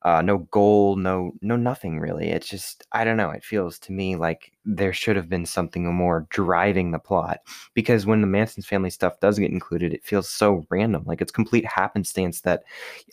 uh, 0.03 0.21
no 0.21 0.39
goal, 0.51 0.95
no 0.97 1.33
no 1.41 1.57
nothing 1.57 1.99
really. 1.99 2.29
It's 2.29 2.49
just 2.49 2.85
I 2.93 3.03
don't 3.05 3.17
know. 3.17 3.31
It 3.31 3.43
feels 3.45 3.79
to 3.81 3.93
me 3.93 4.15
like 4.17 4.52
there 4.65 4.93
should 4.93 5.15
have 5.15 5.29
been 5.29 5.45
something 5.45 5.93
more 5.93 6.25
driving 6.29 6.91
the 6.91 6.99
plot 6.99 7.39
because 7.73 8.05
when 8.05 8.21
the 8.21 8.27
Manson's 8.27 8.65
family 8.65 8.89
stuff 8.89 9.19
does 9.19 9.37
get 9.37 9.51
included, 9.51 9.93
it 9.93 10.05
feels 10.05 10.29
so 10.29 10.65
random. 10.69 11.03
Like 11.05 11.21
it's 11.21 11.31
complete 11.31 11.65
happenstance 11.65 12.41
that 12.41 12.63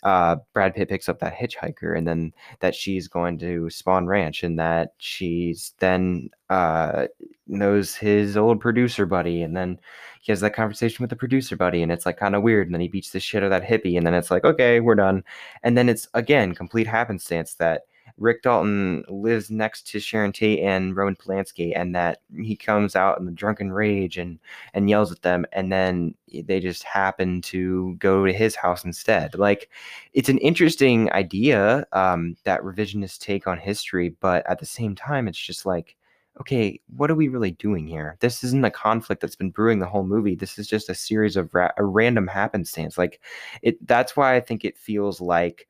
uh, 0.03 0.37
Brad 0.53 0.75
Pitt 0.75 0.89
picks 0.89 1.09
up 1.09 1.19
that 1.21 1.37
hitchhiker 1.37 1.97
and 1.97 2.07
then 2.07 2.33
that 2.61 2.75
she's 2.75 3.09
going 3.09 3.39
to 3.39 3.63
Spahn 3.71 4.07
Ranch 4.07 4.43
and 4.43 4.59
that 4.59 4.95
she's 4.99 5.75
then 5.79 6.31
uh, 6.51 7.07
knows 7.47 7.95
his 7.97 8.37
old 8.37 8.61
producer 8.61 9.07
buddy 9.07 9.43
and 9.43 9.57
then 9.57 9.79
he 10.21 10.31
has 10.31 10.41
that 10.41 10.55
conversation 10.55 11.03
with 11.03 11.11
the 11.11 11.17
producer 11.17 11.57
buddy 11.57 11.83
and 11.83 11.91
it's 11.91 12.07
like 12.07 12.17
kind 12.17 12.35
of 12.35 12.43
weird 12.43 12.67
and 12.67 12.75
then 12.75 12.81
he 12.81 12.89
beats 12.89 13.11
the 13.11 13.21
shit 13.21 13.43
out 13.43 13.45
of 13.45 13.51
that 13.51 13.69
hippie 13.69 13.97
and 13.97 14.07
then 14.07 14.15
it's 14.15 14.31
like 14.31 14.45
okay 14.45 14.81
we're 14.81 14.95
done 14.95 15.23
and 15.63 15.77
then 15.77 15.89
it's 15.89 16.09
again 16.15 16.55
complete 16.55 16.87
happenstance 16.87 17.55
that 17.55 17.83
Rick 18.21 18.43
Dalton 18.43 19.05
lives 19.09 19.51
next 19.51 19.89
to 19.89 19.99
Sharon 20.01 20.31
Tate 20.33 20.61
and 20.61 20.95
Roman 20.95 21.17
Polanski, 21.17 21.73
and 21.75 21.95
that 21.97 22.21
he 22.37 22.55
comes 22.55 22.95
out 22.95 23.19
in 23.19 23.25
the 23.25 23.33
drunken 23.33 23.73
rage 23.73 24.19
and 24.19 24.39
and 24.75 24.89
yells 24.89 25.11
at 25.11 25.23
them, 25.23 25.47
and 25.53 25.73
then 25.73 26.15
they 26.33 26.61
just 26.61 26.85
happen 26.85 27.41
to 27.43 27.97
go 27.99 28.25
to 28.27 28.33
his 28.33 28.55
house 28.55 28.85
instead. 28.85 29.35
Like, 29.37 29.71
it's 30.13 30.29
an 30.29 30.39
interesting 30.39 31.11
idea, 31.13 31.87
um, 31.93 32.37
that 32.45 32.61
revisionist 32.63 33.19
take 33.21 33.47
on 33.49 33.59
history, 33.59 34.11
but 34.21 34.49
at 34.49 34.61
the 34.61 34.67
same 34.67 34.95
time, 34.95 35.27
it's 35.27 35.39
just 35.39 35.67
like 35.67 35.97
okay, 36.41 36.81
what 36.97 37.11
are 37.11 37.15
we 37.15 37.29
really 37.29 37.51
doing 37.53 37.87
here? 37.87 38.17
This 38.21 38.43
isn't 38.45 38.65
a 38.65 38.71
conflict 38.71 39.21
that's 39.21 39.37
been 39.37 39.51
brewing 39.51 39.79
the 39.79 39.87
whole 39.87 40.05
movie. 40.05 40.35
This 40.35 40.59
is 40.59 40.67
just 40.67 40.89
a 40.89 40.95
series 40.95 41.37
of 41.37 41.55
ra- 41.55 41.73
a 41.77 41.85
random 41.85 42.27
happenstance. 42.27 42.97
Like 42.97 43.21
it 43.63 43.85
that's 43.87 44.17
why 44.17 44.35
I 44.37 44.41
think 44.41 44.65
it 44.65 44.79
feels 44.79 45.21
like 45.21 45.69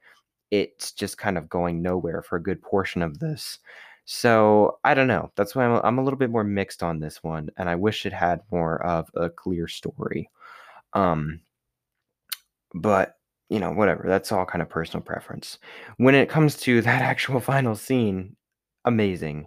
it's 0.50 0.92
just 0.92 1.18
kind 1.18 1.38
of 1.38 1.48
going 1.48 1.82
nowhere 1.82 2.22
for 2.22 2.36
a 2.36 2.42
good 2.42 2.62
portion 2.62 3.02
of 3.02 3.18
this. 3.18 3.58
So 4.04 4.78
I 4.84 4.94
don't 4.94 5.06
know. 5.06 5.30
That's 5.36 5.54
why 5.54 5.64
I'm, 5.64 5.80
I'm 5.84 5.98
a 5.98 6.04
little 6.04 6.18
bit 6.18 6.30
more 6.30 6.44
mixed 6.44 6.82
on 6.82 6.98
this 6.98 7.22
one, 7.22 7.50
and 7.56 7.68
I 7.68 7.76
wish 7.76 8.06
it 8.06 8.12
had 8.12 8.40
more 8.50 8.82
of 8.84 9.08
a 9.14 9.30
clear 9.30 9.68
story. 9.68 10.30
Um, 10.94 11.40
but 12.74 13.16
you 13.48 13.58
know, 13.58 13.72
whatever. 13.72 14.04
That's 14.06 14.32
all 14.32 14.46
kind 14.46 14.62
of 14.62 14.68
personal 14.68 15.02
preference. 15.04 15.58
When 15.96 16.14
it 16.14 16.28
comes 16.28 16.56
to 16.58 16.80
that 16.82 17.02
actual 17.02 17.40
final 17.40 17.74
scene, 17.74 18.36
amazing 18.84 19.46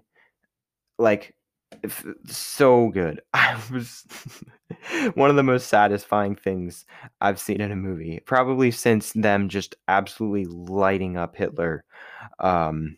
like 0.98 1.36
so 2.28 2.90
good. 2.90 3.22
I 3.34 3.60
was 3.72 4.06
one 5.16 5.30
of 5.30 5.36
the 5.36 5.44
most 5.44 5.68
satisfying 5.68 6.36
things 6.36 6.86
I've 7.22 7.40
seen 7.40 7.62
in 7.62 7.72
a 7.72 7.76
movie, 7.76 8.22
probably 8.26 8.72
since 8.72 9.12
them 9.14 9.50
just 9.50 9.76
absolutely 9.88 10.46
lighting 10.46 11.18
up 11.18 11.36
Hitler. 11.36 11.84
Um, 12.40 12.98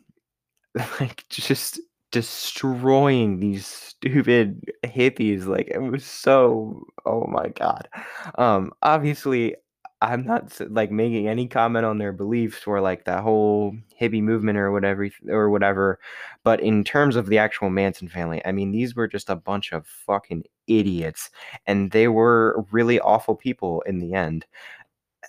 like 0.99 1.25
just 1.29 1.79
destroying 2.11 3.39
these 3.39 3.65
stupid 3.67 4.71
hippies. 4.85 5.45
Like 5.45 5.67
it 5.67 5.79
was 5.79 6.05
so 6.05 6.85
oh 7.05 7.25
my 7.27 7.49
god. 7.49 7.89
Um 8.35 8.71
obviously 8.81 9.55
I'm 10.01 10.25
not 10.25 10.59
like 10.69 10.91
making 10.91 11.27
any 11.27 11.47
comment 11.47 11.85
on 11.85 11.97
their 11.97 12.11
beliefs 12.11 12.67
or 12.67 12.81
like 12.81 13.05
that 13.05 13.23
whole 13.23 13.75
hippie 13.99 14.21
movement 14.21 14.57
or 14.57 14.71
whatever 14.71 15.09
or 15.29 15.49
whatever. 15.49 15.99
But 16.43 16.59
in 16.61 16.83
terms 16.83 17.15
of 17.15 17.27
the 17.27 17.37
actual 17.37 17.69
Manson 17.69 18.09
family, 18.09 18.41
I 18.45 18.51
mean, 18.51 18.71
these 18.71 18.95
were 18.95 19.07
just 19.07 19.29
a 19.29 19.35
bunch 19.35 19.71
of 19.71 19.87
fucking 19.87 20.43
idiots, 20.67 21.31
and 21.65 21.91
they 21.91 22.07
were 22.07 22.65
really 22.71 22.99
awful 22.99 23.35
people 23.35 23.81
in 23.83 23.99
the 23.99 24.13
end. 24.13 24.45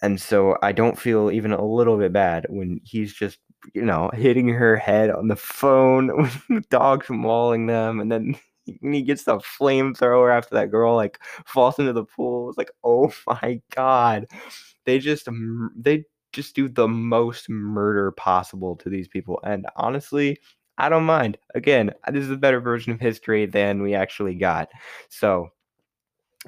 And 0.03 0.21
so 0.21 0.57
I 0.63 0.73
don't 0.73 0.99
feel 0.99 1.31
even 1.31 1.53
a 1.53 1.65
little 1.65 1.97
bit 1.99 2.13
bad 2.13 2.47
when 2.51 2.81
he's 2.85 3.13
just 3.15 3.39
you 3.75 3.83
know 3.85 4.11
hitting 4.15 4.49
her 4.49 4.77
head 4.77 5.11
on 5.11 5.29
the 5.29 5.37
phone 5.37 6.17
with 6.51 6.69
dogs 6.71 7.09
mauling 7.11 7.67
them, 7.67 8.01
and 8.01 8.11
then 8.13 8.37
and 8.83 8.95
he 8.95 9.03
gets 9.03 9.25
the 9.25 9.39
flamethrower 9.39 10.37
after 10.37 10.55
that 10.55 10.71
girl 10.71 10.95
like 10.95 11.19
falls 11.47 11.79
into 11.79 11.93
the 11.93 12.05
pool. 12.05 12.49
It's 12.49 12.59
like, 12.59 12.71
oh 12.85 13.13
my 13.27 13.61
god, 13.75 14.27
they 14.85 14.99
just 14.99 15.29
they 15.77 16.05
just 16.33 16.55
do 16.55 16.69
the 16.69 16.89
most 16.89 17.49
murder 17.49 18.13
possible 18.13 18.77
to 18.77 18.89
these 18.89 19.09
people, 19.09 19.41
and 19.45 19.67
honestly, 19.77 20.39
I 20.79 20.89
don't 20.89 21.05
mind. 21.05 21.39
Again, 21.55 21.93
this 22.13 22.25
is 22.25 22.31
a 22.31 22.37
better 22.37 22.61
version 22.61 22.93
of 22.93 23.01
history 23.01 23.47
than 23.47 23.83
we 23.83 23.95
actually 23.95 24.35
got. 24.35 24.69
So, 25.09 25.49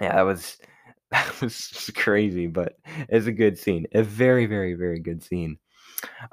yeah, 0.01 0.15
that 0.15 0.23
was 0.23 0.59
that 1.11 1.41
was 1.41 1.91
crazy, 1.95 2.47
but 2.47 2.77
it's 3.09 3.27
a 3.27 3.33
good 3.33 3.59
scene. 3.59 3.87
A 3.93 4.03
very, 4.03 4.47
very, 4.47 4.75
very 4.75 5.01
good 5.01 5.23
scene. 5.23 5.59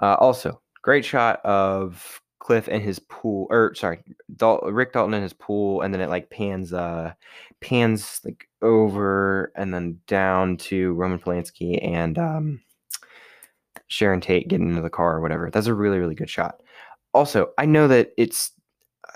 Uh, 0.01 0.15
also, 0.19 0.61
great 0.81 1.05
shot 1.05 1.43
of 1.45 2.21
Cliff 2.39 2.67
and 2.67 2.81
his 2.81 2.99
pool, 2.99 3.47
or 3.49 3.73
sorry, 3.75 3.99
Dal- 4.35 4.59
Rick 4.61 4.93
Dalton 4.93 5.13
and 5.13 5.23
his 5.23 5.33
pool, 5.33 5.81
and 5.81 5.93
then 5.93 6.01
it 6.01 6.09
like 6.09 6.29
pans, 6.29 6.73
uh, 6.73 7.13
pans 7.61 8.21
like 8.23 8.47
over 8.61 9.51
and 9.55 9.73
then 9.73 9.99
down 10.07 10.57
to 10.57 10.93
Roman 10.93 11.19
Polanski 11.19 11.83
and 11.85 12.17
um, 12.19 12.61
Sharon 13.87 14.21
Tate 14.21 14.47
getting 14.47 14.69
into 14.69 14.81
the 14.81 14.89
car 14.89 15.17
or 15.17 15.21
whatever. 15.21 15.49
That's 15.49 15.67
a 15.67 15.73
really, 15.73 15.99
really 15.99 16.15
good 16.15 16.29
shot. 16.29 16.61
Also, 17.13 17.51
I 17.57 17.65
know 17.65 17.87
that 17.87 18.11
it's 18.17 18.51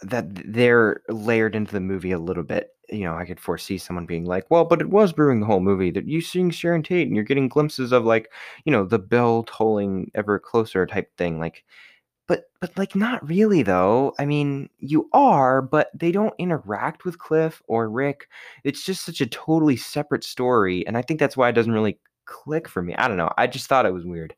that 0.03 0.25
they're 0.53 1.01
layered 1.09 1.55
into 1.55 1.73
the 1.73 1.79
movie 1.79 2.11
a 2.11 2.19
little 2.19 2.43
bit. 2.43 2.69
You 2.89 3.03
know, 3.03 3.15
I 3.15 3.25
could 3.25 3.39
foresee 3.39 3.77
someone 3.77 4.05
being 4.05 4.25
like, 4.25 4.49
"Well, 4.49 4.65
but 4.65 4.81
it 4.81 4.89
was 4.89 5.13
brewing 5.13 5.39
the 5.41 5.45
whole 5.45 5.59
movie 5.59 5.91
that 5.91 6.07
you 6.07 6.21
seeing 6.21 6.49
Sharon 6.51 6.83
Tate 6.83 7.07
and 7.07 7.15
you're 7.15 7.25
getting 7.25 7.47
glimpses 7.49 7.91
of 7.91 8.05
like, 8.05 8.31
you 8.65 8.71
know, 8.71 8.85
the 8.85 8.99
bell 8.99 9.43
tolling 9.43 10.11
ever 10.15 10.39
closer 10.39 10.85
type 10.85 11.15
thing." 11.17 11.39
Like, 11.39 11.63
but 12.29 12.43
but 12.61 12.77
like 12.77 12.95
not 12.95 13.27
really 13.27 13.63
though. 13.63 14.13
I 14.19 14.25
mean, 14.25 14.69
you 14.77 15.09
are, 15.13 15.63
but 15.63 15.89
they 15.95 16.11
don't 16.11 16.33
interact 16.37 17.03
with 17.03 17.17
Cliff 17.17 17.61
or 17.67 17.89
Rick. 17.89 18.29
It's 18.63 18.85
just 18.85 19.03
such 19.03 19.19
a 19.19 19.25
totally 19.25 19.75
separate 19.75 20.23
story, 20.23 20.85
and 20.87 20.95
I 20.95 21.01
think 21.01 21.19
that's 21.19 21.35
why 21.35 21.49
it 21.49 21.53
doesn't 21.53 21.73
really 21.73 21.97
click 22.25 22.69
for 22.69 22.83
me. 22.83 22.93
I 22.95 23.07
don't 23.07 23.17
know. 23.17 23.31
I 23.37 23.47
just 23.47 23.67
thought 23.67 23.87
it 23.87 23.93
was 23.93 24.05
weird. 24.05 24.35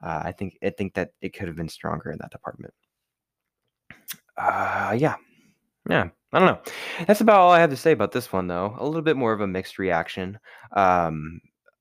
Uh, 0.00 0.22
I 0.24 0.32
think 0.32 0.56
I 0.62 0.70
think 0.70 0.94
that 0.94 1.10
it 1.20 1.34
could 1.34 1.48
have 1.48 1.56
been 1.56 1.68
stronger 1.68 2.12
in 2.12 2.18
that 2.18 2.30
department. 2.30 2.72
Uh, 4.36 4.96
yeah, 4.96 5.16
yeah. 5.90 6.08
I 6.32 6.38
don't 6.38 6.46
know. 6.46 6.72
That's 7.06 7.20
about 7.20 7.40
all 7.40 7.50
I 7.50 7.60
have 7.60 7.70
to 7.70 7.76
say 7.76 7.92
about 7.92 8.12
this 8.12 8.32
one, 8.32 8.46
though. 8.46 8.74
A 8.78 8.86
little 8.86 9.02
bit 9.02 9.18
more 9.18 9.34
of 9.34 9.42
a 9.42 9.46
mixed 9.46 9.78
reaction. 9.78 10.38
Um, 10.74 11.40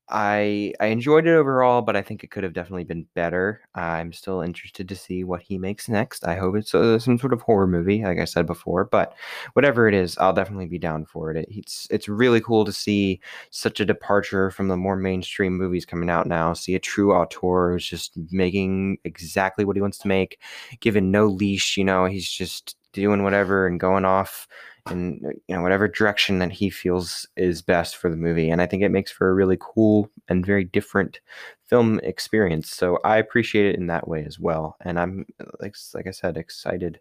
I 0.09 0.73
I 0.81 0.87
enjoyed 0.87 1.25
it 1.25 1.31
overall, 1.35 1.81
but 1.81 1.95
I 1.95 2.01
think 2.01 2.23
it 2.23 2.31
could 2.31 2.43
have 2.43 2.53
definitely 2.53 2.83
been 2.83 3.07
better. 3.15 3.61
I'm 3.75 4.11
still 4.11 4.41
interested 4.41 4.89
to 4.89 4.95
see 4.95 5.23
what 5.23 5.41
he 5.41 5.57
makes 5.57 5.87
next. 5.87 6.25
I 6.27 6.35
hope 6.35 6.55
it's 6.57 6.75
uh, 6.75 6.99
some 6.99 7.17
sort 7.17 7.31
of 7.33 7.41
horror 7.41 7.67
movie, 7.67 8.03
like 8.03 8.19
I 8.19 8.25
said 8.25 8.45
before. 8.45 8.83
But 8.85 9.13
whatever 9.53 9.87
it 9.87 9.93
is, 9.93 10.17
I'll 10.17 10.33
definitely 10.33 10.67
be 10.67 10.79
down 10.79 11.05
for 11.05 11.31
it. 11.31 11.47
It's 11.49 11.87
it's 11.91 12.09
really 12.09 12.41
cool 12.41 12.65
to 12.65 12.73
see 12.73 13.21
such 13.51 13.79
a 13.79 13.85
departure 13.85 14.51
from 14.51 14.67
the 14.67 14.77
more 14.77 14.97
mainstream 14.97 15.57
movies 15.57 15.85
coming 15.85 16.09
out 16.09 16.27
now. 16.27 16.53
See 16.53 16.75
a 16.75 16.79
true 16.79 17.13
auteur 17.13 17.71
who's 17.71 17.87
just 17.87 18.11
making 18.31 18.97
exactly 19.05 19.63
what 19.63 19.77
he 19.77 19.81
wants 19.81 19.97
to 19.99 20.07
make, 20.09 20.39
given 20.81 21.11
no 21.11 21.27
leash. 21.27 21.77
You 21.77 21.85
know, 21.85 22.05
he's 22.05 22.29
just 22.29 22.75
doing 22.93 23.23
whatever 23.23 23.67
and 23.67 23.79
going 23.79 24.05
off 24.05 24.47
in 24.89 25.19
you 25.47 25.55
know 25.55 25.61
whatever 25.61 25.87
direction 25.87 26.39
that 26.39 26.51
he 26.51 26.69
feels 26.69 27.27
is 27.37 27.61
best 27.61 27.97
for 27.97 28.09
the 28.09 28.15
movie 28.15 28.49
and 28.49 28.61
i 28.61 28.65
think 28.65 28.81
it 28.81 28.89
makes 28.89 29.11
for 29.11 29.29
a 29.29 29.33
really 29.33 29.57
cool 29.59 30.09
and 30.27 30.45
very 30.45 30.63
different 30.63 31.19
film 31.65 31.99
experience. 32.03 32.69
So 32.69 32.99
i 33.03 33.17
appreciate 33.17 33.65
it 33.67 33.75
in 33.75 33.87
that 33.87 34.07
way 34.07 34.23
as 34.25 34.39
well 34.39 34.77
and 34.81 34.99
i'm 34.99 35.25
like 35.59 35.75
like 35.93 36.07
i 36.07 36.11
said 36.11 36.37
excited 36.37 36.99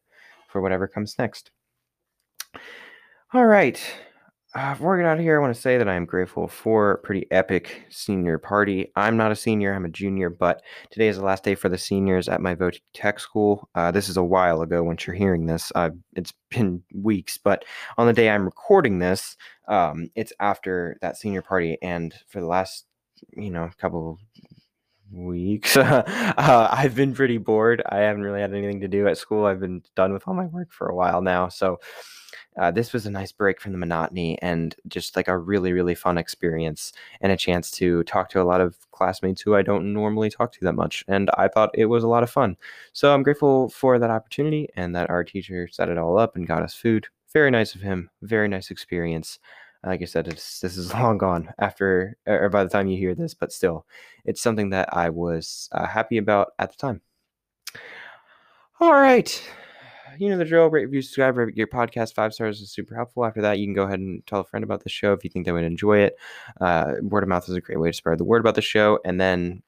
for 0.49 0.61
whatever 0.61 0.89
comes 0.89 1.17
next. 1.19 1.51
All 3.33 3.47
right 3.47 3.81
uh, 4.55 4.73
before 4.75 4.97
we 4.97 5.03
get 5.03 5.09
out 5.09 5.19
of 5.19 5.23
here, 5.23 5.37
I 5.37 5.41
want 5.41 5.55
to 5.55 5.61
say 5.61 5.79
that 5.79 5.89
I 5.89 5.95
am 5.95 6.05
grateful 6.05 6.49
for 6.49 6.93
a 6.93 6.99
pretty 6.99 7.27
epic 7.31 7.85
senior 7.89 8.37
party. 8.37 8.91
I'm 8.97 9.17
not 9.17 9.31
a 9.31 9.37
senior, 9.37 9.73
I'm 9.73 9.85
a 9.85 9.91
junior, 9.91 10.29
but 10.29 10.63
today 10.91 11.07
is 11.07 11.19
the 11.19 11.25
last 11.25 11.45
day 11.45 11.55
for 11.55 11.69
the 11.69 11.79
seniors 11.79 12.29
at 12.29 12.41
my 12.41 12.57
Vote 12.57 12.81
Tech 12.93 13.21
School. 13.21 13.69
Uh, 13.77 13.93
this 13.93 14.09
is 14.09 14.17
a 14.17 14.25
while 14.25 14.61
ago 14.63 14.83
once 14.83 15.07
you're 15.07 15.15
hearing 15.15 15.47
this. 15.47 15.71
Uh, 15.77 15.91
it's 16.15 16.33
been 16.51 16.83
weeks, 16.93 17.39
but 17.39 17.65
on 17.97 18.09
the 18.09 18.13
day 18.13 18.29
I'm 18.29 18.45
recording 18.45 18.99
this, 18.99 19.37
um, 19.69 20.11
it's 20.17 20.33
after 20.41 20.99
that 21.01 21.17
senior 21.17 21.43
party. 21.43 21.79
And 21.81 22.13
for 22.27 22.41
the 22.41 22.47
last, 22.47 22.87
you 23.37 23.51
know, 23.51 23.71
couple 23.79 24.19
weeks. 25.13 25.77
uh, 25.77 26.69
I've 26.73 26.95
been 26.97 27.15
pretty 27.15 27.39
bored. 27.39 27.83
I 27.89 27.99
haven't 27.99 28.23
really 28.23 28.41
had 28.41 28.53
anything 28.53 28.81
to 28.81 28.89
do 28.89 29.07
at 29.07 29.19
school. 29.19 29.47
I've 29.47 29.61
been 29.61 29.83
done 29.95 30.13
with 30.13 30.27
all 30.27 30.35
my 30.35 30.47
work 30.47 30.73
for 30.73 30.89
a 30.89 30.95
while 30.95 31.21
now. 31.21 31.49
So 31.49 31.79
uh, 32.61 32.71
this 32.71 32.93
was 32.93 33.07
a 33.07 33.11
nice 33.11 33.33
break 33.33 33.59
from 33.59 33.73
the 33.73 33.79
monotony 33.79 34.39
and 34.43 34.77
just 34.87 35.17
like 35.17 35.29
a 35.29 35.39
really, 35.39 35.73
really 35.73 35.95
fun 35.95 36.19
experience 36.19 36.93
and 37.23 37.33
a 37.33 37.37
chance 37.37 37.71
to 37.71 38.03
talk 38.05 38.29
to 38.29 38.41
a 38.41 38.45
lot 38.45 38.61
of 38.61 38.77
classmates 38.91 39.41
who 39.41 39.57
I 39.57 39.63
don't 39.63 39.95
normally 39.95 40.29
talk 40.29 40.53
to 40.53 40.65
that 40.67 40.75
much. 40.75 41.03
And 41.09 41.31
I 41.39 41.49
thought 41.49 41.71
it 41.73 41.87
was 41.87 42.05
a 42.05 42.09
lot 42.09 42.23
of 42.23 42.31
fun. 42.31 42.59
So 42.93 43.15
I'm 43.15 43.23
grateful 43.23 43.71
for 43.71 43.99
that 43.99 44.11
opportunity 44.11 44.69
and 44.77 44.95
that 44.95 45.09
our 45.09 45.25
teacher 45.25 45.69
set 45.69 45.89
it 45.89 45.97
all 45.97 46.19
up 46.19 46.37
and 46.37 46.47
got 46.47 46.63
us 46.63 46.75
food. 46.75 47.09
Very 47.33 47.51
nice 47.51 47.75
of 47.75 47.81
him. 47.81 48.11
Very 48.21 48.47
nice 48.47 48.71
experience 48.71 49.39
like 49.83 50.03
I 50.03 50.05
said, 50.05 50.27
this 50.27 50.63
is 50.63 50.93
long 50.95 51.17
gone 51.17 51.55
after 51.59 52.15
or 52.27 52.51
by 52.51 52.65
the 52.65 52.69
time 52.69 52.89
you 52.89 52.99
hear 52.99 53.15
this, 53.15 53.33
but 53.33 53.51
still, 53.51 53.87
it's 54.27 54.43
something 54.43 54.69
that 54.71 54.95
I 54.95 55.09
was 55.09 55.71
uh, 55.73 55.87
happy 55.87 56.19
about 56.19 56.53
at 56.59 56.71
the 56.71 56.77
time. 56.77 57.01
All 58.79 58.93
right, 58.93 59.43
you 60.19 60.29
know 60.29 60.39
the 60.39 60.45
drill. 60.45 60.69
Rate, 60.69 60.85
review, 60.85 61.03
subscribe, 61.03 61.37
rate 61.37 61.57
your 61.57 61.67
podcast. 61.67 62.15
Five 62.15 62.35
stars 62.35 62.61
is 62.61 62.71
super 62.71 62.95
helpful. 62.95 63.25
After 63.25 63.43
that, 63.43 63.59
you 63.59 63.67
can 63.67 63.75
go 63.75 63.85
ahead 63.85 64.01
and 64.01 64.27
tell 64.27 64.41
a 64.41 64.45
friend 64.45 64.65
about 64.65 64.83
the 64.83 64.89
show 64.89 65.13
if 65.13 65.25
you 65.25 65.31
think 65.31 65.47
they 65.47 65.53
would 65.53 65.65
enjoy 65.65 65.99
it. 65.99 66.17
Uh, 66.61 66.95
word 67.03 67.23
of 67.23 67.29
mouth 67.29 67.49
is 67.49 67.55
a 67.55 67.61
great 67.61 67.81
way 67.81 67.91
to 67.91 67.97
spread 67.97 68.19
the 68.19 68.25
word 68.25 68.41
about 68.41 68.55
the 68.55 68.63
show. 68.63 68.99
And 69.05 69.21
then 69.21 69.63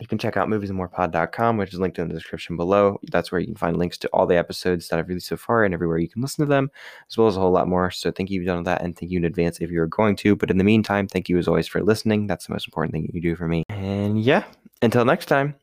you 0.00 0.08
can 0.08 0.18
check 0.18 0.36
out 0.36 0.48
moviesandmorepod.com, 0.48 1.56
which 1.56 1.72
is 1.72 1.78
linked 1.78 1.98
in 2.00 2.08
the 2.08 2.14
description 2.14 2.56
below. 2.56 2.98
That's 3.12 3.30
where 3.30 3.40
you 3.40 3.46
can 3.46 3.54
find 3.54 3.76
links 3.76 3.96
to 3.98 4.08
all 4.08 4.26
the 4.26 4.36
episodes 4.36 4.88
that 4.88 4.98
I've 4.98 5.08
released 5.08 5.28
so 5.28 5.36
far 5.36 5.64
and 5.64 5.72
everywhere 5.72 5.98
you 5.98 6.08
can 6.08 6.20
listen 6.20 6.44
to 6.44 6.48
them, 6.48 6.70
as 7.08 7.16
well 7.16 7.28
as 7.28 7.36
a 7.36 7.40
whole 7.40 7.52
lot 7.52 7.68
more. 7.68 7.92
So 7.92 8.10
thank 8.10 8.30
you 8.30 8.40
for 8.40 8.46
done 8.46 8.64
that, 8.64 8.82
and 8.82 8.98
thank 8.98 9.12
you 9.12 9.18
in 9.18 9.24
advance 9.24 9.58
if 9.60 9.70
you're 9.70 9.86
going 9.86 10.16
to. 10.16 10.34
But 10.34 10.50
in 10.50 10.58
the 10.58 10.64
meantime, 10.64 11.06
thank 11.06 11.28
you 11.28 11.38
as 11.38 11.46
always 11.46 11.68
for 11.68 11.80
listening. 11.80 12.26
That's 12.26 12.46
the 12.46 12.54
most 12.54 12.66
important 12.66 12.92
thing 12.92 13.08
you 13.12 13.20
do 13.20 13.36
for 13.36 13.46
me. 13.46 13.62
And 13.68 14.20
yeah, 14.20 14.42
until 14.82 15.04
next 15.04 15.26
time, 15.26 15.54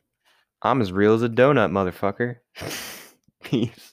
I'm 0.62 0.80
as 0.80 0.92
real 0.92 1.12
as 1.12 1.22
a 1.22 1.28
donut, 1.28 1.70
motherfucker. 1.70 2.36
Peace. 3.42 3.91